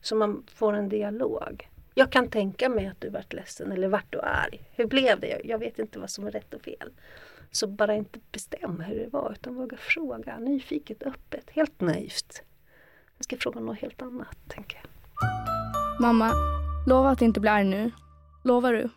Så 0.00 0.16
man 0.16 0.46
får 0.46 0.72
en 0.72 0.88
dialog. 0.88 1.68
Jag 1.94 2.12
kan 2.12 2.28
tänka 2.28 2.68
mig 2.68 2.86
att 2.86 3.00
du 3.00 3.08
vart 3.08 3.32
ledsen 3.32 3.72
eller 3.72 3.88
vart 3.88 4.12
du 4.12 4.20
arg. 4.20 4.60
Hur 4.72 4.86
blev 4.86 5.20
det? 5.20 5.40
Jag 5.44 5.58
vet 5.58 5.78
inte 5.78 5.98
vad 5.98 6.10
som 6.10 6.26
är 6.26 6.30
rätt 6.30 6.54
och 6.54 6.62
fel. 6.62 6.90
Så 7.50 7.66
bara 7.66 7.94
inte 7.94 8.20
bestäm 8.32 8.80
hur 8.80 8.98
det 8.98 9.08
var 9.08 9.32
utan 9.32 9.54
våga 9.54 9.76
fråga 9.76 10.38
nyfiket, 10.38 11.02
öppet, 11.02 11.50
helt 11.50 11.80
naivt. 11.80 12.42
Jag 13.20 13.24
ska 13.24 13.36
fråga 13.36 13.60
något 13.60 13.78
helt 13.78 14.02
annat, 14.02 14.36
tänker 14.48 14.80
jag. 14.82 14.90
Mamma, 16.00 16.32
lova 16.86 17.10
att 17.10 17.22
inte 17.22 17.40
bli 17.40 17.50
arg 17.50 17.64
nu. 17.64 17.90
Lovar 18.44 18.72
du? 18.72 18.88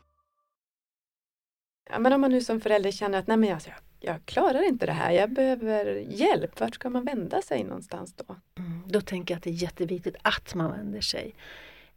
Ja, 1.89 1.99
men 1.99 2.13
om 2.13 2.21
man 2.21 2.31
nu 2.31 2.41
som 2.41 2.61
förälder 2.61 2.91
känner 2.91 3.19
att 3.19 3.27
nej 3.27 3.37
men 3.37 3.53
alltså, 3.53 3.69
jag, 3.69 3.77
jag 3.99 4.25
klarar 4.25 4.67
inte 4.67 4.85
det 4.85 4.91
här, 4.91 5.11
jag 5.11 5.33
behöver 5.33 5.85
hjälp. 5.95 6.59
Vart 6.59 6.75
ska 6.75 6.89
man 6.89 7.05
vända 7.05 7.41
sig 7.41 7.63
någonstans 7.63 8.13
då? 8.13 8.35
Mm, 8.57 8.81
då 8.87 9.01
tänker 9.01 9.33
jag 9.33 9.37
att 9.37 9.43
det 9.43 9.49
är 9.49 9.63
jätteviktigt 9.63 10.15
att 10.21 10.55
man 10.55 10.71
vänder 10.71 11.01
sig. 11.01 11.35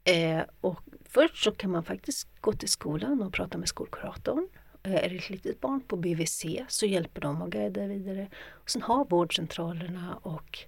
Eh, 0.05 0.43
och 0.61 0.81
först 1.05 1.45
så 1.45 1.53
kan 1.53 1.71
man 1.71 1.85
faktiskt 1.85 2.29
gå 2.41 2.53
till 2.53 2.69
skolan 2.69 3.23
och 3.23 3.33
prata 3.33 3.59
med 3.59 3.69
skolkuratorn. 3.69 4.49
Eh, 4.83 4.95
är 4.95 5.09
det 5.09 5.17
ett 5.17 5.31
litet 5.31 5.61
barn 5.61 5.81
på 5.81 5.97
BVC 5.97 6.47
så 6.69 6.87
hjälper 6.87 7.21
de 7.21 7.43
att 7.43 7.51
guida 7.51 7.87
vidare. 7.87 8.29
Och 8.49 8.71
sen 8.71 8.83
har 8.83 9.05
vårdcentralerna 9.05 10.19
och 10.23 10.59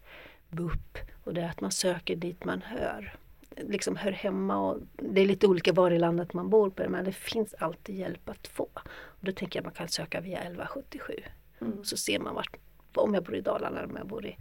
BUP 0.48 0.98
och 1.28 1.34
det 1.34 1.40
är 1.40 1.48
att 1.48 1.60
man 1.60 1.72
söker 1.72 2.16
dit 2.16 2.44
man 2.44 2.62
hör. 2.62 3.14
Liksom 3.56 3.96
hör 3.96 4.12
hemma 4.12 4.56
och 4.56 4.78
det 4.96 5.20
är 5.20 5.26
lite 5.26 5.46
olika 5.46 5.72
var 5.72 5.90
i 5.90 5.98
landet 5.98 6.32
man 6.32 6.50
bor 6.50 6.70
på 6.70 6.88
men 6.88 7.04
det 7.04 7.12
finns 7.12 7.54
alltid 7.54 7.96
hjälp 7.96 8.28
att 8.28 8.46
få. 8.46 8.68
Och 8.84 9.20
då 9.20 9.32
tänker 9.32 9.58
jag 9.58 9.62
att 9.62 9.66
man 9.66 9.74
kan 9.74 9.88
söka 9.88 10.20
via 10.20 10.38
1177. 10.38 11.12
Mm. 11.60 11.84
Så 11.84 11.96
ser 11.96 12.18
man 12.18 12.34
vart, 12.34 12.56
om 12.94 13.14
jag 13.14 13.24
bor 13.24 13.34
i 13.34 13.40
Dalarna 13.40 13.78
eller 13.78 13.90
om 13.90 13.96
jag 13.96 14.06
bor 14.06 14.26
i 14.26 14.36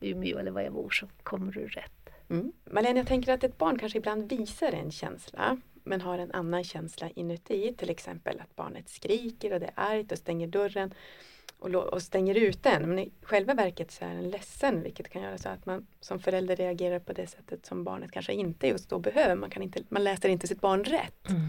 Umeå 0.00 0.38
eller 0.38 0.50
var 0.50 0.60
jag 0.60 0.72
bor 0.72 0.90
så 0.90 1.06
kommer 1.22 1.52
du 1.52 1.66
rätt. 1.66 2.10
Mm. 2.28 2.52
Malena, 2.64 2.98
jag 2.98 3.06
tänker 3.06 3.32
att 3.32 3.44
ett 3.44 3.58
barn 3.58 3.78
kanske 3.78 3.98
ibland 3.98 4.28
visar 4.28 4.72
en 4.72 4.90
känsla 4.90 5.60
men 5.84 6.00
har 6.00 6.18
en 6.18 6.32
annan 6.32 6.64
känsla 6.64 7.10
inuti. 7.14 7.74
Till 7.78 7.90
exempel 7.90 8.40
att 8.40 8.56
barnet 8.56 8.88
skriker 8.88 9.52
och 9.52 9.60
det 9.60 9.66
är 9.66 9.72
argt 9.76 10.12
och 10.12 10.18
stänger 10.18 10.46
dörren 10.46 10.94
och, 11.58 11.74
och 11.74 12.02
stänger 12.02 12.34
ut 12.34 12.62
den. 12.62 12.88
Men 12.88 12.98
i 12.98 13.12
själva 13.22 13.54
verket 13.54 13.90
så 13.90 14.04
är 14.04 14.14
den 14.14 14.30
ledsen 14.30 14.82
vilket 14.82 15.08
kan 15.08 15.22
göra 15.22 15.38
så 15.38 15.48
att 15.48 15.66
man 15.66 15.86
som 16.00 16.20
förälder 16.20 16.56
reagerar 16.56 16.98
på 16.98 17.12
det 17.12 17.26
sättet 17.26 17.66
som 17.66 17.84
barnet 17.84 18.12
kanske 18.12 18.32
inte 18.32 18.66
just 18.66 18.90
då 18.90 18.98
behöver. 18.98 19.34
Man, 19.34 19.50
kan 19.50 19.62
inte, 19.62 19.82
man 19.88 20.04
läser 20.04 20.28
inte 20.28 20.46
sitt 20.46 20.60
barn 20.60 20.84
rätt. 20.84 21.28
Mm. 21.28 21.42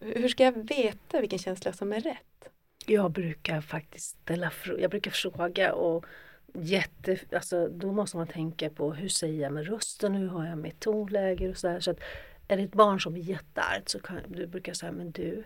Hur 0.00 0.28
ska 0.28 0.44
jag 0.44 0.68
veta 0.68 1.20
vilken 1.20 1.38
känsla 1.38 1.72
som 1.72 1.92
är 1.92 2.00
rätt? 2.00 2.48
Jag 2.86 3.10
brukar 3.10 3.60
faktiskt 3.60 4.06
ställa 4.06 4.52
jag 4.78 4.90
brukar 4.90 5.10
fråga 5.10 5.72
och 5.72 6.04
jätte, 6.54 7.18
alltså 7.32 7.68
då 7.68 7.92
måste 7.92 8.16
man 8.16 8.26
tänka 8.26 8.70
på 8.70 8.92
hur 8.92 9.08
säger 9.08 9.42
jag 9.42 9.52
med 9.52 9.66
rösten, 9.66 10.14
hur 10.14 10.28
har 10.28 10.46
jag 10.46 10.58
mitt 10.58 10.80
tonläge 10.80 11.48
och 11.48 11.56
sådär. 11.56 11.80
Så 11.80 11.90
att 11.90 12.00
är 12.48 12.56
det 12.56 12.62
ett 12.62 12.72
barn 12.72 13.00
som 13.00 13.16
är 13.16 13.20
jätteargt 13.20 13.88
så 13.88 14.00
kan 14.00 14.20
du 14.28 14.46
brukar 14.46 14.72
säga, 14.72 14.92
men 14.92 15.10
du, 15.10 15.44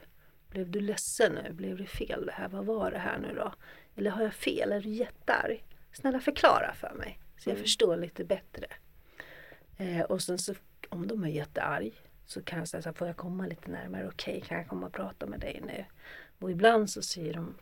blev 0.48 0.70
du 0.70 0.80
ledsen 0.80 1.32
nu? 1.32 1.52
Blev 1.52 1.76
det 1.76 1.86
fel 1.86 2.26
det 2.26 2.32
här? 2.32 2.48
Vad 2.48 2.66
var 2.66 2.90
det 2.90 2.98
här 2.98 3.18
nu 3.18 3.34
då? 3.34 3.52
Eller 3.96 4.10
har 4.10 4.22
jag 4.22 4.34
fel? 4.34 4.72
Är 4.72 4.80
du 4.80 4.88
jättearg? 4.88 5.64
Snälla 5.92 6.20
förklara 6.20 6.74
för 6.74 6.94
mig 6.94 7.18
så 7.38 7.50
jag 7.50 7.54
mm. 7.54 7.62
förstår 7.62 7.96
lite 7.96 8.24
bättre. 8.24 8.66
Eh, 9.78 10.00
och 10.00 10.22
sen 10.22 10.38
så 10.38 10.54
om 10.88 11.06
de 11.06 11.24
är 11.24 11.28
jättearg 11.28 11.92
så 12.26 12.42
kan 12.42 12.58
jag 12.58 12.68
säga 12.68 12.82
så 12.82 12.88
här, 12.88 12.94
får 12.94 13.06
jag 13.06 13.16
komma 13.16 13.46
lite 13.46 13.70
närmare? 13.70 14.08
Okej, 14.08 14.36
okay, 14.36 14.48
kan 14.48 14.58
jag 14.58 14.68
komma 14.68 14.86
och 14.86 14.92
prata 14.92 15.26
med 15.26 15.40
dig 15.40 15.62
nu? 15.66 15.84
Och 16.38 16.50
ibland 16.50 16.90
så 16.90 17.02
säger 17.02 17.34
de, 17.34 17.54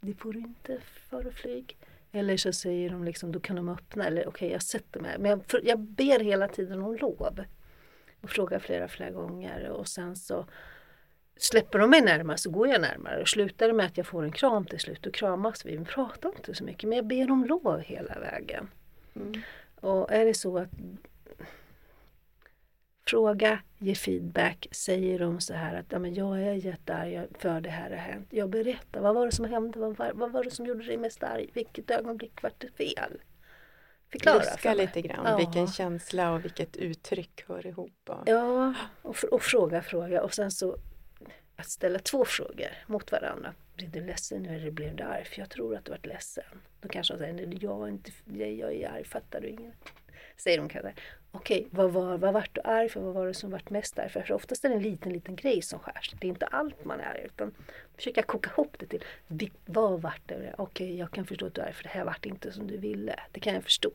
det 0.00 0.14
får 0.14 0.32
du 0.32 0.38
inte 0.38 0.80
före 1.10 1.30
flyg. 1.30 1.76
Eller 2.12 2.36
så 2.36 2.52
säger 2.52 2.90
de 2.90 3.04
liksom, 3.04 3.32
då 3.32 3.40
kan 3.40 3.56
de 3.56 3.68
öppna. 3.68 4.06
Eller 4.06 4.20
okej, 4.20 4.28
okay, 4.28 4.50
jag 4.50 4.62
sätter 4.62 5.00
mig. 5.00 5.18
Men 5.18 5.30
jag, 5.30 5.64
jag 5.64 5.78
ber 5.80 6.20
hela 6.20 6.48
tiden 6.48 6.82
om 6.82 6.96
lov. 6.96 7.44
Och 8.24 8.30
frågar 8.30 8.58
flera, 8.58 8.88
flera 8.88 9.10
gånger. 9.10 9.68
Och 9.70 9.88
sen 9.88 10.16
så 10.16 10.46
släpper 11.36 11.78
de 11.78 11.90
mig 11.90 12.00
närmare 12.00 12.38
så 12.38 12.50
går 12.50 12.68
jag 12.68 12.80
närmare. 12.80 13.20
Och 13.20 13.28
slutar 13.28 13.72
med 13.72 13.86
att 13.86 13.96
jag 13.96 14.06
får 14.06 14.22
en 14.22 14.32
kram 14.32 14.64
till 14.64 14.80
slut, 14.80 15.02
då 15.02 15.10
kramas 15.10 15.66
vi. 15.66 15.76
Vi 15.76 15.84
pratar 15.84 16.28
inte 16.28 16.54
så 16.54 16.64
mycket, 16.64 16.88
men 16.88 16.96
jag 16.96 17.06
ber 17.06 17.30
om 17.30 17.44
lov 17.44 17.80
hela 17.80 18.18
vägen. 18.18 18.70
Mm. 19.14 19.42
Och 19.80 20.12
är 20.12 20.24
det 20.24 20.34
så 20.34 20.58
att 20.58 20.70
Fråga, 23.06 23.58
ge 23.78 23.94
feedback, 23.94 24.68
säger 24.70 25.18
de 25.18 25.40
så 25.40 25.54
här 25.54 25.74
att 25.74 25.86
ja, 25.88 25.98
men 25.98 26.14
jag 26.14 26.42
är 26.42 26.52
jättearg 26.52 27.26
för 27.38 27.60
det 27.60 27.70
här 27.70 27.90
har 27.90 27.96
hänt. 27.96 28.28
Jag 28.30 28.50
berättar, 28.50 29.00
vad 29.00 29.14
var 29.14 29.26
det 29.26 29.32
som 29.32 29.44
hände? 29.44 29.78
Vad 29.78 29.96
var, 29.96 30.12
vad 30.14 30.32
var 30.32 30.44
det 30.44 30.50
som 30.50 30.66
gjorde 30.66 30.84
dig 30.84 30.96
mest 30.96 31.22
arg? 31.22 31.50
Vilket 31.52 31.90
ögonblick 31.90 32.42
var 32.42 32.52
det 32.58 32.70
fel? 32.76 33.20
Förklara 34.14 34.38
Luska 34.38 34.74
lite 34.74 35.02
grann, 35.02 35.26
ja. 35.26 35.36
vilken 35.36 35.66
känsla 35.66 36.32
och 36.32 36.44
vilket 36.44 36.76
uttryck 36.76 37.44
hör 37.48 37.66
ihop. 37.66 38.08
Och... 38.08 38.22
Ja, 38.26 38.74
och, 39.02 39.24
och 39.24 39.42
fråga, 39.42 39.82
fråga 39.82 40.22
och 40.22 40.34
sen 40.34 40.50
så 40.50 40.76
att 41.56 41.70
ställa 41.70 41.98
två 41.98 42.24
frågor 42.24 42.70
mot 42.86 43.12
varandra. 43.12 43.54
Blir 43.74 43.88
du 43.88 44.00
ledsen 44.00 44.42
nu 44.42 44.56
eller 44.56 44.70
blev 44.70 44.96
du 44.96 45.02
arg? 45.02 45.24
För 45.24 45.40
jag 45.40 45.50
tror 45.50 45.76
att 45.76 45.84
du 45.84 45.90
varit 45.90 46.06
ledsen. 46.06 46.44
Då 46.80 46.88
kanske 46.88 47.14
de 47.14 47.18
säger, 47.18 47.58
jag 47.60 47.82
är, 47.82 47.88
inte, 47.88 48.10
jag 48.24 48.74
är 48.74 48.88
arg, 48.88 49.04
fattar 49.04 49.40
du 49.40 49.48
inget? 49.48 49.74
Säger 50.36 50.58
de 50.58 50.68
kanske. 50.68 50.94
Okej, 51.36 51.68
vad 51.70 51.92
var, 51.92 52.18
vad 52.18 52.32
vart 52.32 52.54
du 52.54 52.60
arg 52.64 52.88
för? 52.88 53.00
Vad 53.00 53.14
var 53.14 53.26
det 53.26 53.34
som 53.34 53.50
vart 53.50 53.70
mest 53.70 53.98
arg 53.98 54.08
för? 54.08 54.22
För 54.22 54.34
oftast 54.34 54.64
är 54.64 54.68
det 54.68 54.74
en 54.74 54.82
liten, 54.82 55.12
liten 55.12 55.36
grej 55.36 55.62
som 55.62 55.78
skärs. 55.78 56.14
Det 56.20 56.26
är 56.26 56.28
inte 56.28 56.46
allt 56.46 56.84
man 56.84 57.00
är 57.00 57.04
arg 57.04 57.22
utan 57.24 57.54
försöka 57.96 58.22
koka 58.22 58.50
ihop 58.50 58.76
det 58.78 58.86
till 58.86 59.02
vad 59.66 60.02
vart 60.02 60.20
det? 60.26 60.54
Okej, 60.58 60.98
jag 60.98 61.10
kan 61.10 61.26
förstå 61.26 61.46
att 61.46 61.54
du 61.54 61.60
är 61.60 61.66
arg 61.66 61.72
för 61.72 61.82
det 61.82 61.88
här 61.88 62.04
vart 62.04 62.26
inte 62.26 62.52
som 62.52 62.66
du 62.66 62.76
ville. 62.76 63.20
Det 63.32 63.40
kan 63.40 63.54
jag 63.54 63.62
förstå. 63.62 63.90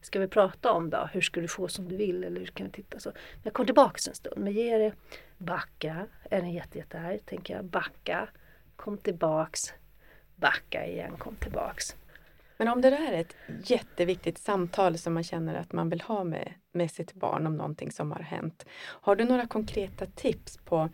Ska 0.00 0.20
vi 0.20 0.28
prata 0.28 0.72
om 0.72 0.90
då? 0.90 1.08
Hur 1.12 1.20
ska 1.20 1.40
du 1.40 1.48
få 1.48 1.68
som 1.68 1.88
du 1.88 1.96
vill? 1.96 2.24
Eller 2.24 2.40
hur 2.40 2.46
kan 2.46 2.66
vi 2.66 2.72
titta 2.72 3.00
så? 3.00 3.12
Jag 3.42 3.52
kommer 3.52 3.66
tillbaks 3.66 4.08
en 4.08 4.14
stund. 4.14 4.44
Men 4.44 4.52
ge 4.52 4.78
det 4.78 4.92
backa. 5.38 6.06
Är 6.30 6.40
den 6.40 6.52
jätte, 6.52 6.78
jättearg? 6.78 7.26
Tänker 7.26 7.56
jag 7.56 7.64
backa. 7.64 8.28
Kom 8.76 8.98
tillbaks. 8.98 9.72
Backa 10.36 10.86
igen, 10.86 11.16
kom 11.18 11.36
tillbaks. 11.36 11.96
Men 12.56 12.68
om 12.68 12.80
det 12.80 12.90
där 12.90 13.12
är 13.12 13.20
ett 13.20 13.36
jätteviktigt 13.64 14.38
samtal 14.38 14.98
som 14.98 15.14
man 15.14 15.24
känner 15.24 15.54
att 15.54 15.72
man 15.72 15.90
vill 15.90 16.00
ha 16.00 16.24
med, 16.24 16.54
med 16.72 16.90
sitt 16.90 17.14
barn 17.14 17.46
om 17.46 17.56
någonting 17.56 17.92
som 17.92 18.12
har 18.12 18.20
hänt. 18.20 18.66
Har 18.80 19.16
du 19.16 19.24
några 19.24 19.46
konkreta 19.46 20.06
tips 20.06 20.56
på, 20.56 20.88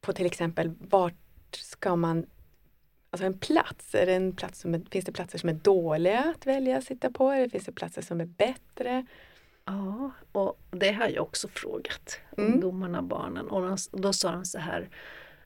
på 0.00 0.12
till 0.12 0.26
exempel 0.26 0.70
vart 0.78 1.14
ska 1.56 1.96
man 1.96 2.26
Alltså 3.10 3.26
en 3.26 3.38
plats, 3.38 3.94
är 3.94 4.06
det 4.06 4.14
en 4.14 4.32
plats 4.36 4.60
som 4.60 4.74
är, 4.74 4.82
finns 4.90 5.04
det 5.04 5.12
platser 5.12 5.38
som 5.38 5.48
är 5.48 5.52
dåliga 5.52 6.34
att 6.36 6.46
välja 6.46 6.78
att 6.78 6.84
sitta 6.84 7.10
på? 7.10 7.30
Eller 7.30 7.48
finns 7.48 7.64
det 7.64 7.72
platser 7.72 8.02
som 8.02 8.20
är 8.20 8.24
bättre? 8.24 9.06
Ja, 9.64 10.10
och 10.32 10.58
det 10.70 10.92
har 10.92 11.08
jag 11.08 11.22
också 11.22 11.48
frågat 11.48 12.18
mm. 12.38 12.52
ungdomarna, 12.52 13.02
barnen. 13.02 13.48
Och 13.48 13.78
då 13.92 14.12
sa 14.12 14.32
de 14.32 14.44
så 14.44 14.58
här 14.58 14.88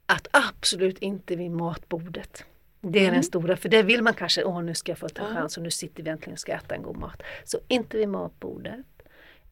att 0.07 0.29
absolut 0.31 0.99
inte 0.99 1.37
vid 1.37 1.51
matbordet. 1.51 2.45
Det 2.81 2.99
är 2.99 3.03
mm. 3.03 3.15
den 3.15 3.23
stora, 3.23 3.57
för 3.57 3.69
det 3.69 3.83
vill 3.83 4.03
man 4.03 4.15
kanske, 4.15 4.45
åh 4.45 4.63
nu 4.63 4.75
ska 4.75 4.93
jag 4.93 4.99
få 4.99 5.09
ta 5.09 5.27
en 5.27 5.35
chans 5.35 5.57
och 5.57 5.63
nu 5.63 5.71
sitter 5.71 6.03
vi 6.03 6.11
äntligen 6.11 6.33
och 6.33 6.39
ska 6.39 6.53
äta 6.53 6.75
en 6.75 6.83
god 6.83 6.97
mat. 6.97 7.23
Så 7.45 7.59
inte 7.69 7.97
vid 7.97 8.09
matbordet. 8.09 8.87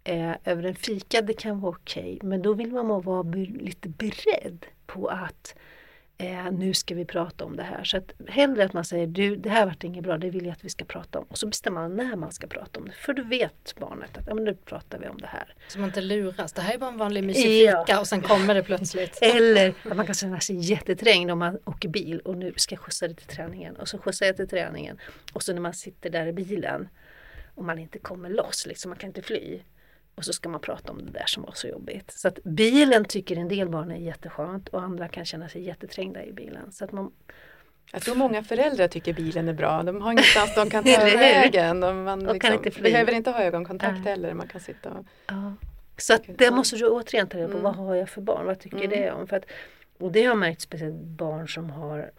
Eh, 0.08 0.34
över 0.44 0.62
en 0.62 0.74
fika, 0.74 1.22
det 1.22 1.32
kan 1.32 1.60
vara 1.60 1.70
okej, 1.72 2.16
okay, 2.16 2.28
men 2.28 2.42
då 2.42 2.52
vill 2.52 2.72
man 2.72 3.02
vara 3.02 3.22
lite 3.22 3.88
beredd 3.88 4.66
på 4.86 5.08
att 5.08 5.54
eh, 6.18 6.52
nu 6.52 6.74
ska 6.74 6.94
vi 6.94 7.04
prata 7.04 7.44
om 7.44 7.56
det 7.56 7.62
här. 7.62 7.84
Så 7.84 7.96
att 7.96 8.12
hellre 8.28 8.64
att 8.64 8.72
man 8.72 8.84
säger 8.84 9.06
du, 9.06 9.36
det 9.36 9.50
här 9.50 9.66
vart 9.66 9.84
inget 9.84 10.04
bra, 10.04 10.18
det 10.18 10.30
vill 10.30 10.46
jag 10.46 10.52
att 10.52 10.64
vi 10.64 10.68
ska 10.68 10.84
prata 10.84 11.18
om. 11.18 11.24
Och 11.28 11.38
så 11.38 11.46
bestämmer 11.46 11.80
man 11.80 11.96
när 11.96 12.16
man 12.16 12.32
ska 12.32 12.46
prata 12.46 12.80
om 12.80 12.86
det. 12.86 12.92
För 12.92 13.12
då 13.12 13.22
vet 13.22 13.74
barnet 13.78 14.18
att 14.18 14.24
ja, 14.26 14.34
men 14.34 14.44
nu 14.44 14.54
pratar 14.54 14.98
vi 14.98 15.08
om 15.08 15.18
det 15.20 15.26
här. 15.26 15.54
Så 15.68 15.78
man 15.78 15.88
inte 15.88 16.00
luras, 16.00 16.52
det 16.52 16.62
här 16.62 16.74
är 16.74 16.78
bara 16.78 16.90
en 16.90 16.98
vanlig 16.98 17.24
mysig 17.24 17.42
fika 17.42 17.84
ja. 17.88 18.00
och 18.00 18.06
sen 18.06 18.20
kommer 18.20 18.54
det 18.54 18.62
plötsligt. 18.62 19.18
Eller 19.22 19.74
att 19.90 19.96
man 19.96 20.06
kan 20.06 20.14
känna 20.14 20.40
sig 20.40 20.56
jätteträngd 20.56 21.30
om 21.30 21.38
man 21.38 21.58
åker 21.64 21.88
bil 21.88 22.20
och 22.20 22.36
nu 22.36 22.52
ska 22.56 22.74
jag 22.74 22.80
skjutsa 22.80 23.06
dig 23.06 23.16
till 23.16 23.26
träningen. 23.26 23.76
Och 23.76 23.88
så 23.88 23.98
skjutsar 23.98 24.26
jag 24.26 24.36
till 24.36 24.48
träningen. 24.48 24.98
Och 25.32 25.42
så 25.42 25.52
när 25.52 25.60
man 25.60 25.74
sitter 25.74 26.10
där 26.10 26.26
i 26.26 26.32
bilen 26.32 26.88
och 27.54 27.64
man 27.64 27.78
inte 27.78 27.98
kommer 27.98 28.30
loss, 28.30 28.66
liksom, 28.66 28.88
man 28.88 28.98
kan 28.98 29.08
inte 29.10 29.22
fly. 29.22 29.60
Och 30.16 30.24
så 30.24 30.32
ska 30.32 30.48
man 30.48 30.60
prata 30.60 30.92
om 30.92 31.04
det 31.04 31.10
där 31.10 31.26
som 31.26 31.42
var 31.42 31.52
så 31.54 31.68
jobbigt. 31.68 32.12
Så 32.12 32.28
att 32.28 32.44
bilen 32.44 33.04
tycker 33.04 33.36
en 33.36 33.48
del 33.48 33.68
barn 33.68 33.90
är 33.90 33.96
jätteskönt 33.96 34.68
och 34.68 34.82
andra 34.82 35.08
kan 35.08 35.24
känna 35.24 35.48
sig 35.48 35.62
jätteträngda 35.62 36.24
i 36.24 36.32
bilen. 36.32 36.72
Så 36.72 36.84
att 36.84 36.92
man 36.92 37.12
jag 37.92 38.02
tror 38.02 38.14
många 38.14 38.42
föräldrar 38.42 38.88
tycker 38.88 39.12
bilen 39.12 39.48
är 39.48 39.52
bra. 39.52 39.82
De 39.82 40.02
har 40.02 40.12
ingenstans 40.12 40.54
de 40.54 40.70
kan 40.70 40.84
ta 40.94 41.04
vägen. 41.04 41.80
De, 41.80 42.02
man 42.02 42.20
liksom, 42.20 42.38
kan 42.38 42.52
inte 42.52 42.82
behöver 42.82 43.12
inte 43.12 43.30
ha 43.30 43.42
ögonkontakt 43.42 43.92
Nej. 43.92 44.02
heller. 44.02 44.34
Man 44.34 44.48
kan 44.48 44.60
sitta 44.60 44.90
och... 44.90 45.06
Ja. 45.26 45.52
Så 45.96 46.14
att 46.14 46.22
det 46.38 46.50
måste 46.50 46.76
du 46.76 46.88
återigen 46.88 47.28
ta 47.28 47.38
reda 47.38 47.48
på. 47.48 47.52
Mm. 47.52 47.62
Vad 47.62 47.74
har 47.74 47.94
jag 47.94 48.08
för 48.08 48.20
barn? 48.20 48.46
Vad 48.46 48.60
tycker 48.60 48.76
mm. 48.76 48.90
det 48.90 49.12
om? 49.12 49.26
För 49.26 49.36
att, 49.36 49.44
och 49.98 50.12
det 50.12 50.20
har 50.20 50.26
jag 50.26 50.38
märkt 50.38 50.60
speciellt 50.60 50.94
barn 50.94 51.48
som 51.48 51.70
har 51.70 52.10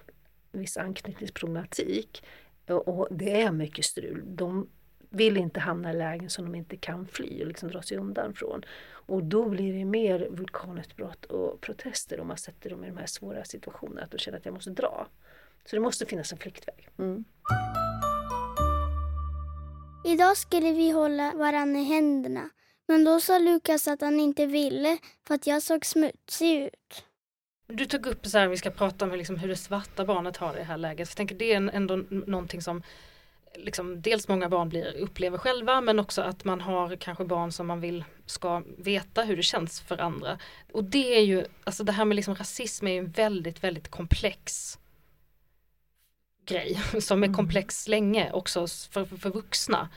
viss 0.51 0.77
anknytningsproblematik. 0.77 2.23
Och, 2.67 2.87
och 2.87 3.07
det 3.11 3.41
är 3.41 3.51
mycket 3.51 3.85
strul. 3.85 4.23
De 4.25 4.69
vill 5.17 5.37
inte 5.37 5.59
hamna 5.59 5.93
i 5.93 5.95
lägen 5.95 6.29
som 6.29 6.45
de 6.45 6.55
inte 6.55 6.77
kan 6.77 7.07
fly 7.07 7.41
och 7.41 7.47
liksom 7.47 7.69
dra 7.69 7.81
sig 7.81 7.97
undan 7.97 8.33
från. 8.33 8.63
Och 8.89 9.23
då 9.23 9.49
blir 9.49 9.73
det 9.73 9.85
mer 9.85 10.27
vulkanutbrott 10.31 11.25
och 11.25 11.61
protester 11.61 12.19
om 12.19 12.27
man 12.27 12.37
sätter 12.37 12.69
dem 12.69 12.83
i 12.83 12.87
de 12.87 12.97
här 12.97 13.05
svåra 13.05 13.45
situationerna, 13.45 14.01
att 14.01 14.11
de 14.11 14.17
känner 14.17 14.37
att 14.37 14.45
jag 14.45 14.53
måste 14.53 14.69
dra. 14.69 15.07
Så 15.65 15.75
det 15.75 15.79
måste 15.79 16.05
finnas 16.05 16.31
en 16.31 16.37
flyktväg. 16.37 16.89
Mm. 16.99 17.23
Idag 20.05 20.37
skulle 20.37 20.71
vi 20.71 20.91
hålla 20.91 21.33
varandra 21.35 21.79
i 21.79 21.83
händerna. 21.83 22.49
Men 22.87 23.03
då 23.03 23.19
sa 23.19 23.39
Lukas 23.39 23.87
att 23.87 24.01
han 24.01 24.19
inte 24.19 24.45
ville 24.45 24.97
för 25.27 25.35
att 25.35 25.47
jag 25.47 25.63
såg 25.63 25.85
smutsig 25.85 26.63
ut. 26.63 27.03
Du 27.67 27.85
tog 27.85 28.05
upp 28.05 28.25
så 28.25 28.37
här, 28.37 28.47
vi 28.47 28.57
ska 28.57 28.69
prata 28.69 29.05
om 29.05 29.11
liksom 29.11 29.35
hur 29.35 29.47
det 29.47 29.55
svarta 29.55 30.05
barnet 30.05 30.37
har 30.37 30.53
det 30.53 30.57
i 30.57 30.59
det 30.59 30.65
här 30.65 30.77
läget. 30.77 31.09
Jag 31.09 31.17
tänker 31.17 31.35
det 31.35 31.53
är 31.53 31.69
ändå 31.73 31.95
någonting 32.09 32.61
som 32.61 32.83
liksom, 33.57 34.01
dels 34.01 34.27
många 34.27 34.49
barn 34.49 34.69
blir, 34.69 34.97
upplever 34.97 35.37
själva 35.37 35.81
men 35.81 35.99
också 35.99 36.21
att 36.21 36.43
man 36.43 36.61
har 36.61 36.95
kanske 36.95 37.25
barn 37.25 37.51
som 37.51 37.67
man 37.67 37.81
vill 37.81 38.03
ska 38.25 38.63
veta 38.77 39.23
hur 39.23 39.37
det 39.37 39.43
känns 39.43 39.81
för 39.81 39.97
andra. 39.97 40.39
Och 40.71 40.83
det 40.83 41.17
är 41.17 41.21
ju, 41.21 41.45
alltså 41.63 41.83
det 41.83 41.91
här 41.91 42.05
med 42.05 42.15
liksom 42.15 42.35
rasism 42.35 42.87
är 42.87 42.91
ju 42.91 42.99
en 42.99 43.11
väldigt, 43.11 43.63
väldigt 43.63 43.87
komplex 43.87 44.77
grej 46.45 46.79
som 47.01 47.23
är 47.23 47.33
komplex 47.33 47.87
länge 47.87 48.31
också 48.31 48.67
för, 48.67 49.05
för, 49.05 49.17
för 49.17 49.29
vuxna. 49.29 49.89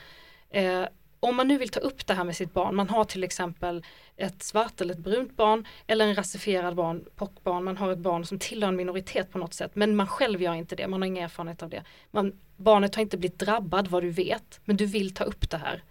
Eh, 0.49 0.85
om 1.23 1.35
man 1.35 1.47
nu 1.47 1.57
vill 1.57 1.69
ta 1.69 1.79
upp 1.79 2.07
det 2.07 2.13
här 2.13 2.23
med 2.23 2.35
sitt 2.35 2.53
barn, 2.53 2.75
man 2.75 2.89
har 2.89 3.03
till 3.03 3.23
exempel 3.23 3.85
ett 4.17 4.43
svart 4.43 4.81
eller 4.81 4.93
ett 4.93 4.99
brunt 4.99 5.35
barn 5.35 5.67
eller 5.87 6.07
en 6.07 6.15
rasifierad 6.15 6.75
barn, 6.75 7.05
pockbarn, 7.15 7.63
man 7.63 7.77
har 7.77 7.91
ett 7.91 7.99
barn 7.99 8.25
som 8.25 8.39
tillhör 8.39 8.69
en 8.69 8.75
minoritet 8.75 9.31
på 9.31 9.37
något 9.37 9.53
sätt 9.53 9.71
men 9.73 9.95
man 9.95 10.07
själv 10.07 10.41
gör 10.41 10.53
inte 10.53 10.75
det, 10.75 10.87
man 10.87 11.01
har 11.01 11.07
ingen 11.07 11.23
erfarenhet 11.23 11.63
av 11.63 11.69
det. 11.69 11.83
Man, 12.11 12.39
barnet 12.57 12.95
har 12.95 13.01
inte 13.01 13.17
blivit 13.17 13.39
drabbad 13.39 13.87
vad 13.87 14.03
du 14.03 14.09
vet 14.09 14.59
men 14.65 14.77
du 14.77 14.85
vill 14.85 15.13
ta 15.13 15.23
upp 15.23 15.49
det 15.49 15.57
här. 15.57 15.83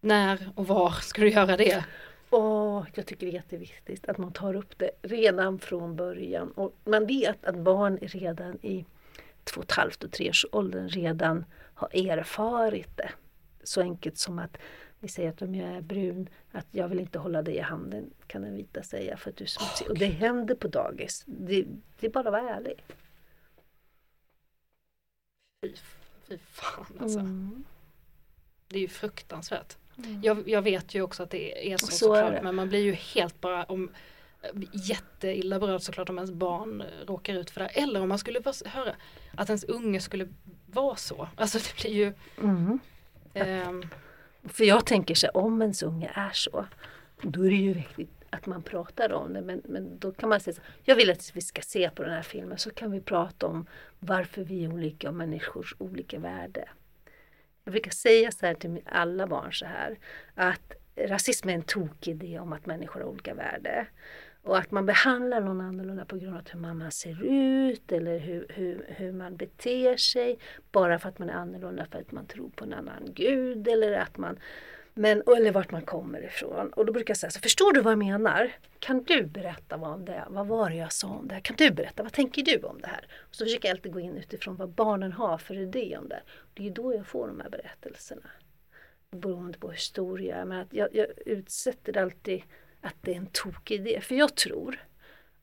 När 0.00 0.50
och 0.54 0.66
var 0.66 0.90
ska 0.90 1.22
du 1.22 1.30
göra 1.30 1.56
det? 1.56 1.84
Åh, 2.30 2.84
jag 2.94 3.06
tycker 3.06 3.26
det 3.26 3.32
är 3.32 3.34
jätteviktigt 3.34 4.08
att 4.08 4.18
man 4.18 4.32
tar 4.32 4.54
upp 4.54 4.78
det 4.78 4.90
redan 5.02 5.58
från 5.58 5.96
början. 5.96 6.50
Och 6.50 6.76
man 6.84 7.06
vet 7.06 7.44
att 7.44 7.56
barn 7.56 7.98
redan 8.02 8.58
i 8.62 8.84
två 9.44 9.58
och 9.58 9.64
ett 9.64 9.72
halvt 9.72 10.04
och 10.04 10.12
tre 10.12 10.30
års 10.30 10.46
åldern 10.52 10.88
redan 10.88 11.44
har 11.74 11.88
erfarit 11.88 12.96
det. 12.96 13.10
Så 13.64 13.80
enkelt 13.80 14.18
som 14.18 14.38
att 14.38 14.58
vi 15.00 15.08
säger 15.08 15.30
att 15.30 15.42
om 15.42 15.54
jag 15.54 15.70
är 15.70 15.80
brun, 15.80 16.28
att 16.52 16.66
jag 16.70 16.88
vill 16.88 17.00
inte 17.00 17.18
hålla 17.18 17.42
dig 17.42 17.54
i 17.54 17.60
handen, 17.60 18.10
kan 18.26 18.42
den 18.42 18.56
vita 18.56 18.82
säga, 18.82 19.16
för 19.16 19.30
att 19.30 19.36
du 19.36 19.44
är 19.44 19.48
smutsig. 19.48 19.90
Och 19.90 19.98
det 19.98 20.06
händer 20.06 20.54
på 20.54 20.68
dagis. 20.68 21.24
Det, 21.26 21.64
det 22.00 22.06
är 22.06 22.10
bara 22.10 22.28
att 22.28 22.32
vara 22.32 22.56
ärlig. 22.56 22.84
Fy, 25.62 25.74
fy 26.28 26.38
fan 26.38 26.98
alltså. 27.00 27.18
Mm. 27.18 27.64
Det 28.68 28.76
är 28.76 28.80
ju 28.80 28.88
fruktansvärt. 28.88 29.76
Mm. 29.98 30.20
Jag, 30.22 30.48
jag 30.48 30.62
vet 30.62 30.94
ju 30.94 31.02
också 31.02 31.22
att 31.22 31.30
det 31.30 31.72
är 31.72 31.76
så, 31.76 31.86
Så 31.86 31.92
såklart 31.92 32.32
är 32.32 32.42
men 32.42 32.54
man 32.54 32.68
blir 32.68 32.80
ju 32.80 32.92
helt 32.92 33.40
bara 33.40 33.64
om 33.64 33.90
jätteilla 34.72 35.60
berörd 35.60 35.82
såklart 35.82 36.08
om 36.08 36.18
ens 36.18 36.30
barn 36.30 36.82
råkar 37.06 37.34
ut 37.34 37.50
för 37.50 37.60
det. 37.60 37.66
Eller 37.66 38.00
om 38.00 38.08
man 38.08 38.18
skulle 38.18 38.42
höra 38.64 38.94
att 39.34 39.48
ens 39.48 39.64
unge 39.64 40.00
skulle 40.00 40.28
vara 40.66 40.96
så. 40.96 41.28
Alltså 41.36 41.58
det 41.58 41.82
blir 41.82 41.92
ju 41.92 42.14
Mm. 42.42 42.78
Um, 43.34 43.84
För 44.44 44.64
jag 44.64 44.86
tänker 44.86 45.14
så 45.14 45.28
om 45.28 45.62
ens 45.62 45.82
unge 45.82 46.10
är 46.14 46.30
så, 46.32 46.66
då 47.22 47.46
är 47.46 47.50
det 47.50 47.56
ju 47.56 47.72
viktigt 47.72 48.10
att 48.30 48.46
man 48.46 48.62
pratar 48.62 49.12
om 49.12 49.32
det. 49.32 49.42
Men, 49.42 49.62
men 49.64 49.98
då 49.98 50.12
kan 50.12 50.28
man 50.28 50.40
säga 50.40 50.54
så 50.54 50.62
jag 50.84 50.96
vill 50.96 51.10
att 51.10 51.36
vi 51.36 51.40
ska 51.40 51.62
se 51.62 51.90
på 51.90 52.02
den 52.02 52.12
här 52.12 52.22
filmen 52.22 52.58
så 52.58 52.70
kan 52.70 52.90
vi 52.90 53.00
prata 53.00 53.46
om 53.46 53.66
varför 53.98 54.42
vi 54.44 54.64
är 54.64 54.72
olika 54.72 55.08
och 55.08 55.14
människors 55.14 55.74
olika 55.78 56.18
värde. 56.18 56.68
Jag 57.64 57.72
brukar 57.72 57.90
säga 57.90 58.30
så 58.30 58.46
här 58.46 58.54
till 58.54 58.80
alla 58.86 59.26
barn 59.26 59.52
så 59.52 59.66
här, 59.66 59.98
att 60.34 60.72
rasism 60.96 61.48
är 61.48 61.54
en 61.54 61.62
tokig 61.62 62.10
idé 62.12 62.38
om 62.38 62.52
att 62.52 62.66
människor 62.66 63.00
har 63.00 63.06
olika 63.06 63.34
värde. 63.34 63.86
Och 64.42 64.58
att 64.58 64.70
man 64.70 64.86
behandlar 64.86 65.40
någon 65.40 65.60
annorlunda 65.60 66.04
på 66.04 66.16
grund 66.16 66.36
av 66.36 66.42
hur 66.52 66.60
man 66.60 66.92
ser 66.92 67.24
ut 67.24 67.92
eller 67.92 68.18
hur, 68.18 68.46
hur, 68.48 68.84
hur 68.88 69.12
man 69.12 69.36
beter 69.36 69.96
sig. 69.96 70.38
Bara 70.72 70.98
för 70.98 71.08
att 71.08 71.18
man 71.18 71.30
är 71.30 71.34
annorlunda 71.34 71.86
för 71.90 71.98
att 71.98 72.12
man 72.12 72.26
tror 72.26 72.48
på 72.48 72.64
en 72.64 72.72
annan 72.72 73.02
gud 73.14 73.68
eller 73.68 73.92
att 73.92 74.18
man 74.18 74.38
men, 74.94 75.22
eller 75.36 75.52
vart 75.52 75.70
man 75.70 75.82
kommer 75.82 76.24
ifrån. 76.24 76.72
Och 76.72 76.86
då 76.86 76.92
brukar 76.92 77.10
jag 77.10 77.16
säga 77.16 77.30
så 77.30 77.40
förstår 77.40 77.72
du 77.72 77.80
vad 77.80 77.92
jag 77.92 77.98
menar? 77.98 78.52
Kan 78.78 79.02
du 79.02 79.26
berätta 79.26 79.76
vad, 79.76 79.90
om 79.90 80.04
det, 80.04 80.24
vad 80.28 80.46
var 80.46 80.70
det 80.70 80.76
jag 80.76 80.92
sa 80.92 81.08
om 81.08 81.28
det 81.28 81.34
här? 81.34 81.40
Kan 81.40 81.56
du 81.56 81.70
berätta, 81.70 82.02
vad 82.02 82.12
tänker 82.12 82.42
du 82.42 82.62
om 82.62 82.80
det 82.80 82.86
här? 82.88 83.06
Och 83.28 83.34
så 83.34 83.44
försöker 83.44 83.68
jag 83.68 83.74
alltid 83.74 83.92
gå 83.92 84.00
in 84.00 84.16
utifrån 84.16 84.56
vad 84.56 84.68
barnen 84.68 85.12
har 85.12 85.38
för 85.38 85.54
idé 85.54 85.96
om 85.98 86.08
det. 86.08 86.20
Det 86.54 86.62
är 86.62 86.64
ju 86.64 86.72
då 86.72 86.94
jag 86.94 87.06
får 87.06 87.26
de 87.26 87.40
här 87.40 87.50
berättelserna. 87.50 88.30
Beroende 89.10 89.58
på 89.58 89.68
hur 89.68 89.76
stor 89.76 90.20
jag 90.20 90.38
är. 90.38 90.44
Men 90.44 90.60
att 90.60 90.72
jag, 90.72 90.88
jag 90.92 91.06
utsätter 91.26 91.98
alltid 91.98 92.42
att 92.80 92.96
det 93.00 93.12
är 93.12 93.16
en 93.16 93.28
tokig 93.32 93.80
idé. 93.80 94.00
För 94.00 94.14
jag 94.14 94.34
tror 94.34 94.80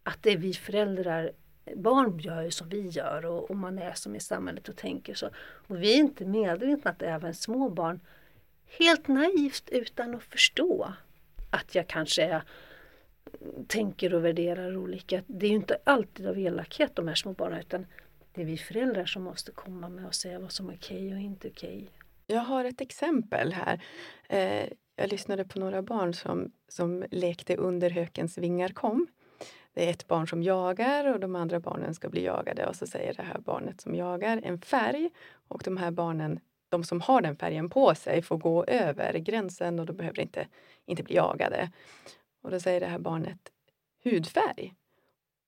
att 0.03 0.23
det 0.23 0.31
är 0.31 0.37
vi 0.37 0.53
föräldrar 0.53 1.31
Barn 1.75 2.19
gör 2.19 2.41
ju 2.41 2.51
som 2.51 2.69
vi 2.69 2.87
gör 2.87 3.25
och, 3.25 3.49
och 3.49 3.57
man 3.57 3.79
är 3.79 3.93
som 3.93 4.15
i 4.15 4.19
samhället 4.19 4.69
och 4.69 4.75
tänker 4.75 5.13
så. 5.13 5.29
Och 5.39 5.81
vi 5.81 5.93
är 5.93 5.97
inte 5.97 6.25
medvetna 6.25 6.91
att 6.91 7.01
även 7.01 7.33
små 7.33 7.69
barn 7.69 7.99
helt 8.79 9.07
naivt 9.07 9.69
utan 9.69 10.15
att 10.15 10.23
förstå 10.23 10.93
att 11.49 11.75
jag 11.75 11.87
kanske 11.87 12.23
är, 12.23 12.41
tänker 13.67 14.13
och 14.13 14.25
värderar 14.25 14.77
olika. 14.77 15.23
Det 15.27 15.45
är 15.45 15.49
ju 15.49 15.55
inte 15.55 15.77
alltid 15.83 16.27
av 16.27 16.39
elakhet 16.39 16.95
de 16.95 17.07
här 17.07 17.15
små 17.15 17.33
barnen 17.33 17.59
utan 17.59 17.85
det 18.33 18.41
är 18.41 18.45
vi 18.45 18.57
föräldrar 18.57 19.05
som 19.05 19.23
måste 19.23 19.51
komma 19.51 19.89
med 19.89 20.05
och 20.05 20.15
säga 20.15 20.39
vad 20.39 20.51
som 20.51 20.69
är 20.69 20.75
okej 20.75 21.13
och 21.13 21.19
inte 21.19 21.47
okej. 21.47 21.89
Jag 22.27 22.41
har 22.41 22.65
ett 22.65 22.81
exempel 22.81 23.53
här. 23.53 23.83
Eh, 24.29 24.69
jag 24.99 25.09
lyssnade 25.11 25.45
på 25.45 25.59
några 25.59 25.81
barn 25.81 26.13
som, 26.13 26.51
som 26.67 27.05
lekte 27.11 27.55
under 27.55 27.89
hökens 27.89 28.37
vingar 28.37 28.69
kom. 28.69 29.07
Det 29.73 29.85
är 29.85 29.89
ett 29.89 30.07
barn 30.07 30.27
som 30.27 30.43
jagar 30.43 31.13
och 31.13 31.19
de 31.19 31.35
andra 31.35 31.59
barnen 31.59 31.95
ska 31.95 32.09
bli 32.09 32.23
jagade 32.25 32.67
och 32.67 32.75
så 32.75 32.87
säger 32.87 33.13
det 33.13 33.23
här 33.23 33.39
barnet 33.39 33.81
som 33.81 33.95
jagar 33.95 34.41
en 34.43 34.61
färg 34.61 35.09
och 35.47 35.61
de 35.65 35.77
här 35.77 35.91
barnen, 35.91 36.39
de 36.69 36.83
som 36.83 37.01
har 37.01 37.21
den 37.21 37.35
färgen 37.35 37.69
på 37.69 37.95
sig 37.95 38.21
får 38.21 38.37
gå 38.37 38.65
över 38.65 39.13
gränsen 39.13 39.79
och 39.79 39.85
de 39.85 39.97
behöver 39.97 40.19
inte, 40.19 40.47
inte 40.85 41.03
bli 41.03 41.15
jagade. 41.15 41.71
Och 42.41 42.51
då 42.51 42.59
säger 42.59 42.79
det 42.79 42.87
här 42.87 42.99
barnet 42.99 43.51
hudfärg. 44.03 44.73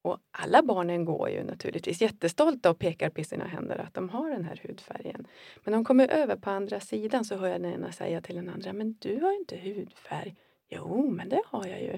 Och 0.01 0.19
alla 0.31 0.63
barnen 0.63 1.05
går 1.05 1.29
ju 1.29 1.43
naturligtvis 1.43 2.01
jättestolta 2.01 2.69
och 2.69 2.79
pekar 2.79 3.09
på 3.09 3.23
sina 3.23 3.45
händer 3.45 3.77
att 3.77 3.93
de 3.93 4.09
har 4.09 4.29
den 4.29 4.45
här 4.45 4.61
hudfärgen. 4.63 5.27
Men 5.63 5.71
de 5.71 5.85
kommer 5.85 6.07
över 6.07 6.35
på 6.35 6.49
andra 6.49 6.79
sidan 6.79 7.25
så 7.25 7.37
hör 7.37 7.47
jag 7.47 7.61
den 7.61 7.73
ena 7.73 7.91
säga 7.91 8.21
till 8.21 8.35
den 8.35 8.49
andra, 8.49 8.73
men 8.73 8.95
du 8.99 9.21
har 9.21 9.31
ju 9.31 9.37
inte 9.37 9.57
hudfärg. 9.57 10.35
Jo, 10.69 11.09
men 11.09 11.29
det 11.29 11.41
har 11.45 11.67
jag 11.67 11.81
ju. 11.81 11.91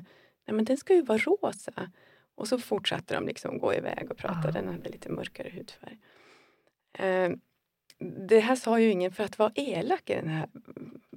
Nej, 0.46 0.56
men 0.56 0.66
den 0.66 0.78
ska 0.78 0.94
ju 0.94 1.02
vara 1.02 1.18
rosa. 1.18 1.92
Och 2.36 2.48
så 2.48 2.58
fortsatte 2.58 3.14
de 3.16 3.28
liksom 3.28 3.58
gå 3.58 3.74
iväg 3.74 4.12
och 4.12 4.18
prata. 4.18 4.48
Ah. 4.48 4.52
Den 4.52 4.68
hade 4.68 4.90
lite 4.90 5.10
mörkare 5.10 5.50
hudfärg. 5.50 5.98
Eh, 6.94 7.32
det 8.28 8.40
här 8.40 8.56
sa 8.56 8.80
ju 8.80 8.90
ingen 8.90 9.12
för 9.12 9.24
att 9.24 9.40
vara 9.40 9.52
elak 9.56 10.10
i 10.10 10.14
den 10.14 10.28
här 10.28 10.50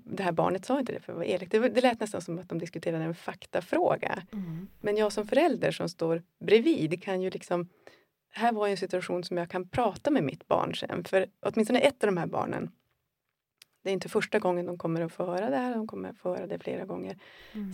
det 0.05 0.23
här 0.23 0.33
barnet 0.33 0.65
sa 0.65 0.81
inte 0.81 0.93
det 0.93 1.01
för 1.01 1.13
att 1.13 1.17
vara 1.17 1.27
elak. 1.27 1.51
Det, 1.51 1.69
det 1.69 1.81
lät 1.81 2.01
nästan 2.01 2.21
som 2.21 2.39
att 2.39 2.49
de 2.49 2.59
diskuterade 2.59 3.05
en 3.05 3.15
faktafråga. 3.15 4.23
Men 4.81 4.97
jag 4.97 5.13
som 5.13 5.27
förälder 5.27 5.71
som 5.71 5.89
står 5.89 6.23
bredvid 6.41 7.03
kan 7.03 7.23
ju 7.23 7.31
liksom... 7.31 7.69
Här 8.37 8.53
var 8.53 8.69
en 8.69 8.77
situation 8.77 9.25
som 9.25 9.37
jag 9.37 9.51
kan 9.51 9.69
prata 9.69 10.11
med 10.11 10.25
mitt 10.25 10.49
barn 10.49 10.75
sen. 10.75 11.05
För 11.05 11.27
åtminstone 11.41 11.79
ett 11.79 12.05
av 12.05 12.07
de 12.07 12.17
här 12.17 12.27
barnen, 12.27 12.71
det 13.83 13.91
är 13.91 13.93
inte 13.93 14.09
första 14.09 14.39
gången 14.39 14.67
de 14.67 14.79
kommer 14.79 15.01
att 15.01 15.13
få 15.13 15.27
höra 15.27 15.51
det 15.51 15.57
här, 15.57 15.75
de 15.75 15.87
kommer 15.87 16.09
att 16.09 16.19
få 16.19 16.35
höra 16.35 16.47
det 16.47 16.59
flera 16.59 16.85
gånger 16.85 17.19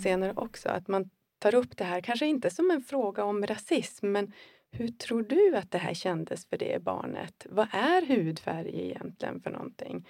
senare 0.02 0.32
också. 0.36 0.68
Att 0.68 0.88
man 0.88 1.10
tar 1.38 1.54
upp 1.54 1.76
det 1.76 1.84
här, 1.84 2.00
kanske 2.00 2.26
inte 2.26 2.50
som 2.50 2.70
en 2.70 2.82
fråga 2.82 3.24
om 3.24 3.46
rasism, 3.46 4.12
men 4.12 4.32
hur 4.70 4.88
tror 4.88 5.22
du 5.22 5.56
att 5.56 5.70
det 5.70 5.78
här 5.78 5.94
kändes 5.94 6.46
för 6.46 6.56
det 6.58 6.82
barnet? 6.82 7.46
Vad 7.50 7.68
är 7.72 8.06
hudfärg 8.06 8.80
egentligen 8.86 9.40
för 9.40 9.50
någonting? 9.50 10.08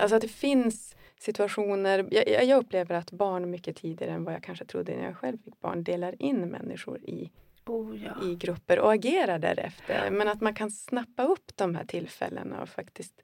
Alltså 0.00 0.16
att 0.16 0.22
det 0.22 0.28
finns 0.28 0.96
situationer, 1.22 2.08
jag, 2.10 2.44
jag 2.44 2.58
upplever 2.58 2.94
att 2.94 3.10
barn 3.10 3.50
mycket 3.50 3.76
tidigare 3.76 4.12
än 4.12 4.24
vad 4.24 4.34
jag 4.34 4.42
kanske 4.42 4.64
trodde 4.64 4.96
när 4.96 5.04
jag 5.04 5.16
själv 5.16 5.38
fick 5.44 5.60
barn 5.60 5.84
delar 5.84 6.22
in 6.22 6.40
människor 6.40 6.98
i, 6.98 7.30
Oh, 7.66 8.04
ja. 8.04 8.12
i 8.22 8.34
grupper 8.34 8.78
och 8.78 8.92
agerar 8.92 9.38
därefter. 9.38 10.10
Men 10.10 10.28
att 10.28 10.40
man 10.40 10.54
kan 10.54 10.70
snappa 10.70 11.22
upp 11.24 11.56
de 11.56 11.74
här 11.74 11.84
tillfällena 11.84 12.62
och 12.62 12.68
faktiskt 12.68 13.14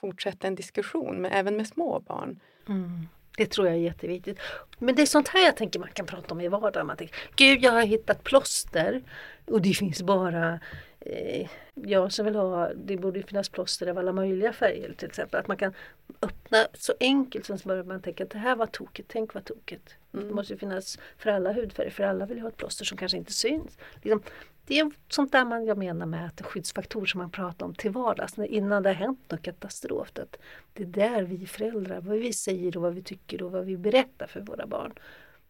fortsätta 0.00 0.46
en 0.46 0.54
diskussion, 0.54 1.16
men 1.16 1.32
även 1.32 1.56
med 1.56 1.66
små 1.66 2.00
barn. 2.00 2.40
Mm. 2.68 3.08
Det 3.36 3.46
tror 3.46 3.66
jag 3.66 3.76
är 3.76 3.80
jätteviktigt. 3.80 4.38
Men 4.78 4.94
det 4.94 5.02
är 5.02 5.06
sånt 5.06 5.28
här 5.28 5.44
jag 5.44 5.56
tänker 5.56 5.80
man 5.80 5.88
kan 5.92 6.06
prata 6.06 6.34
om 6.34 6.40
i 6.40 6.48
vardagen. 6.48 6.86
Man 6.86 6.96
tänker, 6.96 7.16
Gud 7.36 7.62
jag 7.62 7.72
har 7.72 7.82
hittat 7.82 8.24
plåster 8.24 9.02
och 9.46 9.62
det 9.62 9.74
finns 9.74 10.02
bara 10.02 10.60
jag 11.74 12.12
som 12.12 12.24
vill 12.24 12.34
ha, 12.34 12.70
det 12.74 12.96
borde 12.96 13.22
finnas 13.22 13.48
plåster 13.48 13.86
av 13.86 13.98
alla 13.98 14.12
möjliga 14.12 14.52
färger 14.52 14.92
till 14.92 15.08
exempel. 15.08 15.40
Att 15.40 15.48
man 15.48 15.56
kan 15.56 15.72
öppna 16.22 16.66
så 16.74 16.94
enkelt 17.00 17.46
som 17.46 17.58
börjar 17.64 17.84
man 17.84 18.02
tänka 18.02 18.24
att 18.24 18.30
det 18.30 18.38
här 18.38 18.56
var 18.56 18.66
tokigt, 18.66 19.10
tänk 19.12 19.34
vad 19.34 19.44
tokigt. 19.44 19.94
Det 20.10 20.30
måste 20.34 20.56
finnas 20.56 20.98
för 21.18 21.30
alla 21.30 21.52
hudfärger, 21.52 21.90
för 21.90 22.04
alla 22.04 22.26
vill 22.26 22.36
ju 22.36 22.42
ha 22.42 22.48
ett 22.48 22.56
plåster 22.56 22.84
som 22.84 22.98
kanske 22.98 23.18
inte 23.18 23.32
syns. 23.32 23.78
Liksom, 24.02 24.22
det 24.66 24.78
är 24.78 24.90
sånt 25.08 25.32
där 25.32 25.44
man, 25.44 25.64
jag 25.64 25.78
menar 25.78 26.06
med 26.06 26.26
att 26.26 26.42
skyddsfaktor 26.42 27.06
som 27.06 27.18
man 27.18 27.30
pratar 27.30 27.66
om 27.66 27.74
till 27.74 27.90
vardags, 27.90 28.38
innan 28.38 28.82
det 28.82 28.88
har 28.88 28.94
hänt 28.94 29.30
något 29.30 29.42
katastrof. 29.42 30.12
Det 30.72 30.82
är 30.82 30.86
där 30.86 31.22
vi 31.22 31.46
föräldrar, 31.46 32.00
vad 32.00 32.18
vi 32.18 32.32
säger 32.32 32.76
och 32.76 32.82
vad 32.82 32.94
vi 32.94 33.02
tycker 33.02 33.42
och 33.42 33.52
vad 33.52 33.64
vi 33.64 33.76
berättar 33.76 34.26
för 34.26 34.40
våra 34.40 34.66
barn. 34.66 34.92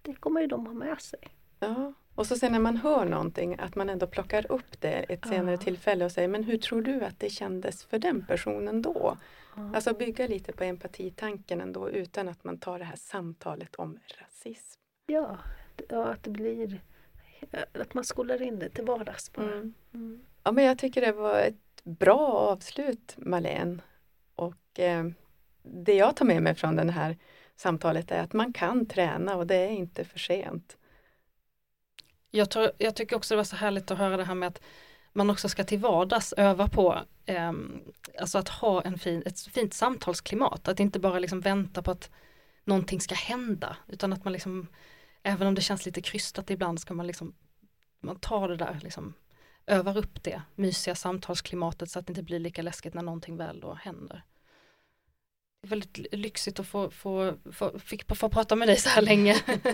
Det 0.03 0.15
kommer 0.15 0.41
ju 0.41 0.47
de 0.47 0.67
ha 0.67 0.75
med 0.75 1.01
sig. 1.01 1.21
Ja. 1.59 1.93
Och 2.15 2.27
så 2.27 2.37
sen 2.37 2.53
när 2.53 2.59
man 2.59 2.77
hör 2.77 3.05
någonting, 3.05 3.57
att 3.59 3.75
man 3.75 3.91
ändå 3.91 4.07
plockar 4.07 4.53
upp 4.53 4.81
det 4.81 4.89
ett 4.93 5.27
senare 5.29 5.51
Ja. 5.51 5.57
tillfälle 5.57 6.05
och 6.05 6.13
säger, 6.13 6.29
men 6.29 6.45
hur 6.45 6.59
tror 6.59 6.83
du 6.83 7.01
att 7.05 7.21
det 7.21 7.31
kändes 7.31 7.85
för 7.85 7.99
den 7.99 8.27
personen 8.27 8.83
då? 8.83 9.17
Alltså 9.75 9.95
bygga 9.95 10.27
lite 10.27 10.53
på 10.53 10.65
empatitanken 10.65 11.61
ändå 11.61 11.91
utan 11.91 12.29
att 12.29 12.45
man 12.45 12.59
tar 12.59 12.79
det 12.79 12.85
här 12.85 12.97
samtalet 12.97 13.75
om 13.75 13.99
rasism. 14.21 14.81
Ja, 15.07 15.39
ja 15.89 16.05
att 16.05 16.23
det 16.25 16.31
blir 16.31 16.81
att 17.73 17.95
man 17.95 18.05
skolar 18.05 18.43
in 18.43 18.59
det 18.59 18.69
till 18.69 18.85
vardags 18.85 19.33
bara. 19.33 19.53
Mm. 19.53 19.75
Mm. 19.95 20.21
Ja, 20.43 20.53
men 20.53 20.65
jag 20.65 20.79
tycker 20.79 21.01
det 21.01 21.13
var 21.13 21.41
ett 21.41 21.85
bra 21.85 22.29
avslut, 22.29 23.15
Malene. 23.17 23.79
Och 24.35 24.81
eh, 24.81 25.05
det 25.63 25.95
jag 25.95 26.17
tar 26.17 26.25
med 26.25 26.43
mig 26.43 26.55
från 26.55 26.77
det 26.77 26.93
här 26.93 27.17
samtalet 27.57 28.11
är 28.11 28.23
att 28.23 28.33
man 28.33 28.53
kan 28.53 28.87
träna 28.87 29.37
och 29.37 29.47
det 29.47 29.57
är 29.57 29.71
inte 29.71 30.05
för 30.05 30.19
sent. 30.19 30.77
Jag, 32.31 32.51
tror, 32.51 32.71
jag 32.79 32.97
tycker 32.97 33.17
också 33.17 33.35
det 33.35 33.37
var 33.37 33.45
så 33.45 33.57
härligt 33.57 33.91
att 33.91 33.99
höra 33.99 34.17
det 34.17 34.25
här 34.25 34.35
med 34.35 34.47
att 34.47 34.61
man 35.13 35.31
också 35.31 35.49
ska 35.49 35.65
till 35.65 35.79
vardags 35.79 36.35
öva 36.37 36.69
på 36.69 36.99
eh, 37.27 37.53
alltså 38.21 38.39
att 38.39 38.49
ha 38.49 38.83
en 38.83 38.99
fin, 38.99 39.23
ett 39.27 39.41
fint 39.41 39.75
samtalsklimat, 39.75 40.69
att 40.69 40.81
inte 40.81 40.99
bara 40.99 41.19
liksom 41.19 41.41
vänta 41.41 41.83
på 41.83 41.91
att 41.91 42.11
någonting 42.65 43.01
ska 43.01 43.15
hända 43.15 43.77
utan 43.87 44.13
att 44.13 44.25
man 44.25 44.33
liksom 44.33 44.67
även 45.23 45.47
om 45.47 45.55
det 45.55 45.61
känns 45.61 45.87
lite 45.87 46.03
krystat 46.03 46.51
ibland 46.51 46.81
ska 46.81 46.95
man 46.95 47.07
liksom 47.07 47.35
man 48.01 48.19
tar 48.19 48.49
det 48.49 48.57
där 48.57 48.81
liksom 48.83 49.15
övar 49.67 49.97
upp 49.97 50.23
det 50.23 50.43
mysiga 50.55 50.95
samtalsklimatet 50.95 51.91
så 51.91 51.99
att 51.99 52.07
det 52.07 52.11
inte 52.11 52.23
blir 52.23 52.39
lika 52.39 52.63
läskigt 52.63 52.95
när 52.95 53.03
någonting 53.03 53.37
väl 53.37 53.61
då 53.61 53.75
händer. 53.75 54.25
Det 55.61 55.67
är 55.67 55.71
väldigt 55.71 56.07
lyxigt 56.13 56.61
att 56.61 56.67
få, 56.67 56.91
få, 56.91 57.35
få, 57.53 57.79
fick, 57.79 58.17
få 58.17 58.29
prata 58.29 58.57
med 58.57 58.69
dig 58.69 58.77
så 58.77 58.89
här 58.89 59.03
länge. 59.03 59.37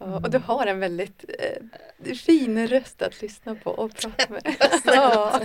Ja, 0.00 0.16
och 0.16 0.30
du 0.30 0.38
har 0.38 0.66
en 0.66 0.80
väldigt 0.80 1.24
eh, 1.38 2.14
fin 2.14 2.68
röst 2.68 3.02
att 3.02 3.22
lyssna 3.22 3.54
på 3.54 3.70
och 3.70 3.94
prata 3.94 4.32
med. 4.32 4.56
ja. 4.84 5.40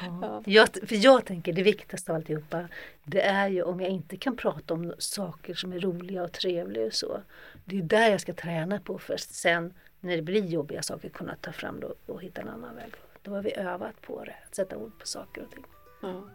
Ja. 0.00 0.42
Jag, 0.46 0.68
för 0.68 1.04
jag 1.04 1.24
tänker 1.24 1.52
det 1.52 1.62
viktigaste 1.62 2.12
av 2.12 2.16
alltihopa 2.16 2.68
det 3.04 3.20
är 3.20 3.48
ju 3.48 3.62
om 3.62 3.80
jag 3.80 3.90
inte 3.90 4.16
kan 4.16 4.36
prata 4.36 4.74
om 4.74 4.94
saker 4.98 5.54
som 5.54 5.72
är 5.72 5.80
roliga 5.80 6.22
och 6.22 6.32
trevliga 6.32 6.86
och 6.86 6.92
så. 6.92 7.22
Det 7.64 7.78
är 7.78 7.82
där 7.82 8.10
jag 8.10 8.20
ska 8.20 8.32
träna 8.32 8.80
på 8.80 8.98
först 8.98 9.34
sen 9.34 9.74
när 10.00 10.16
det 10.16 10.22
blir 10.22 10.44
jobbiga 10.44 10.82
saker 10.82 11.08
kunna 11.08 11.36
ta 11.40 11.52
fram 11.52 11.80
det 11.80 11.92
och 12.06 12.22
hitta 12.22 12.40
en 12.40 12.48
annan 12.48 12.76
väg. 12.76 12.92
Då 13.22 13.30
har 13.30 13.42
vi 13.42 13.54
övat 13.56 14.02
på 14.02 14.24
det, 14.24 14.34
att 14.46 14.54
sätta 14.54 14.76
ord 14.76 14.98
på 14.98 15.06
saker 15.06 15.42
och 15.42 15.50
ting. 15.50 15.64
Ja, 16.02 16.28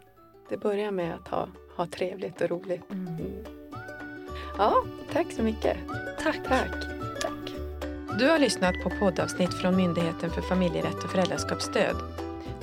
det 0.48 0.56
börjar 0.56 0.90
med 0.90 1.14
att 1.14 1.28
ha, 1.28 1.48
ha 1.76 1.86
trevligt 1.86 2.40
och 2.40 2.50
roligt. 2.50 2.90
Mm. 2.90 3.06
Mm. 3.06 3.44
Ja, 4.58 4.84
tack 5.12 5.32
så 5.32 5.42
mycket. 5.42 5.76
Tack. 6.22 6.40
Tack. 6.48 6.70
tack. 7.20 7.54
Du 8.18 8.28
har 8.28 8.38
lyssnat 8.38 8.74
på 8.82 8.90
poddavsnitt 8.90 9.54
från 9.54 9.76
Myndigheten 9.76 10.30
för 10.30 10.42
familjerätt 10.42 11.04
och 11.04 11.10
föräldraskapsstöd. 11.10 11.96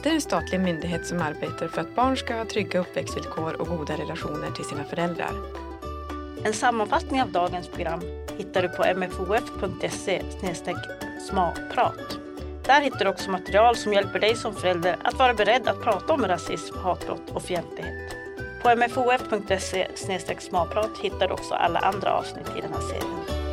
Det 0.04 0.10
är 0.10 0.14
en 0.14 0.22
statlig 0.22 0.60
myndighet 0.60 1.08
som 1.08 1.22
arbetar 1.22 1.68
för 1.68 1.82
att 1.82 1.96
barn 1.96 2.18
ska 2.18 2.36
ha 2.36 2.46
trygga 2.46 2.80
uppväxtvillkor 2.80 3.62
och 3.62 3.68
goda 3.68 3.98
relationer 3.98 4.52
till 4.52 4.66
sina 4.66 4.84
föräldrar. 4.84 5.32
En 6.44 6.54
sammanfattning 6.54 7.22
av 7.22 7.32
dagens 7.32 7.68
program 7.68 8.02
hittar 8.38 8.62
du 8.62 8.70
på 8.70 8.84
mfof.se 9.00 10.24
smalprat. 11.30 12.20
Där 12.70 12.82
hittar 12.82 13.06
du 13.06 13.10
också 13.12 13.32
material 13.32 13.76
som 13.76 13.94
hjälper 13.94 14.20
dig 14.20 14.36
som 14.36 14.56
förälder 14.56 14.98
att 15.04 15.14
vara 15.14 15.34
beredd 15.34 15.68
att 15.68 15.82
prata 15.82 16.14
om 16.14 16.28
rasism, 16.28 16.78
hatbrott 16.78 17.30
och 17.34 17.42
fientlighet. 17.42 18.16
På 18.64 18.76
mfof.se 18.76 19.88
smalprat 20.40 20.98
hittar 21.02 21.28
du 21.28 21.34
också 21.34 21.54
alla 21.54 21.80
andra 21.80 22.14
avsnitt 22.14 22.48
i 22.58 22.62
den 22.62 22.74
här 22.74 22.82
serien. 22.82 23.49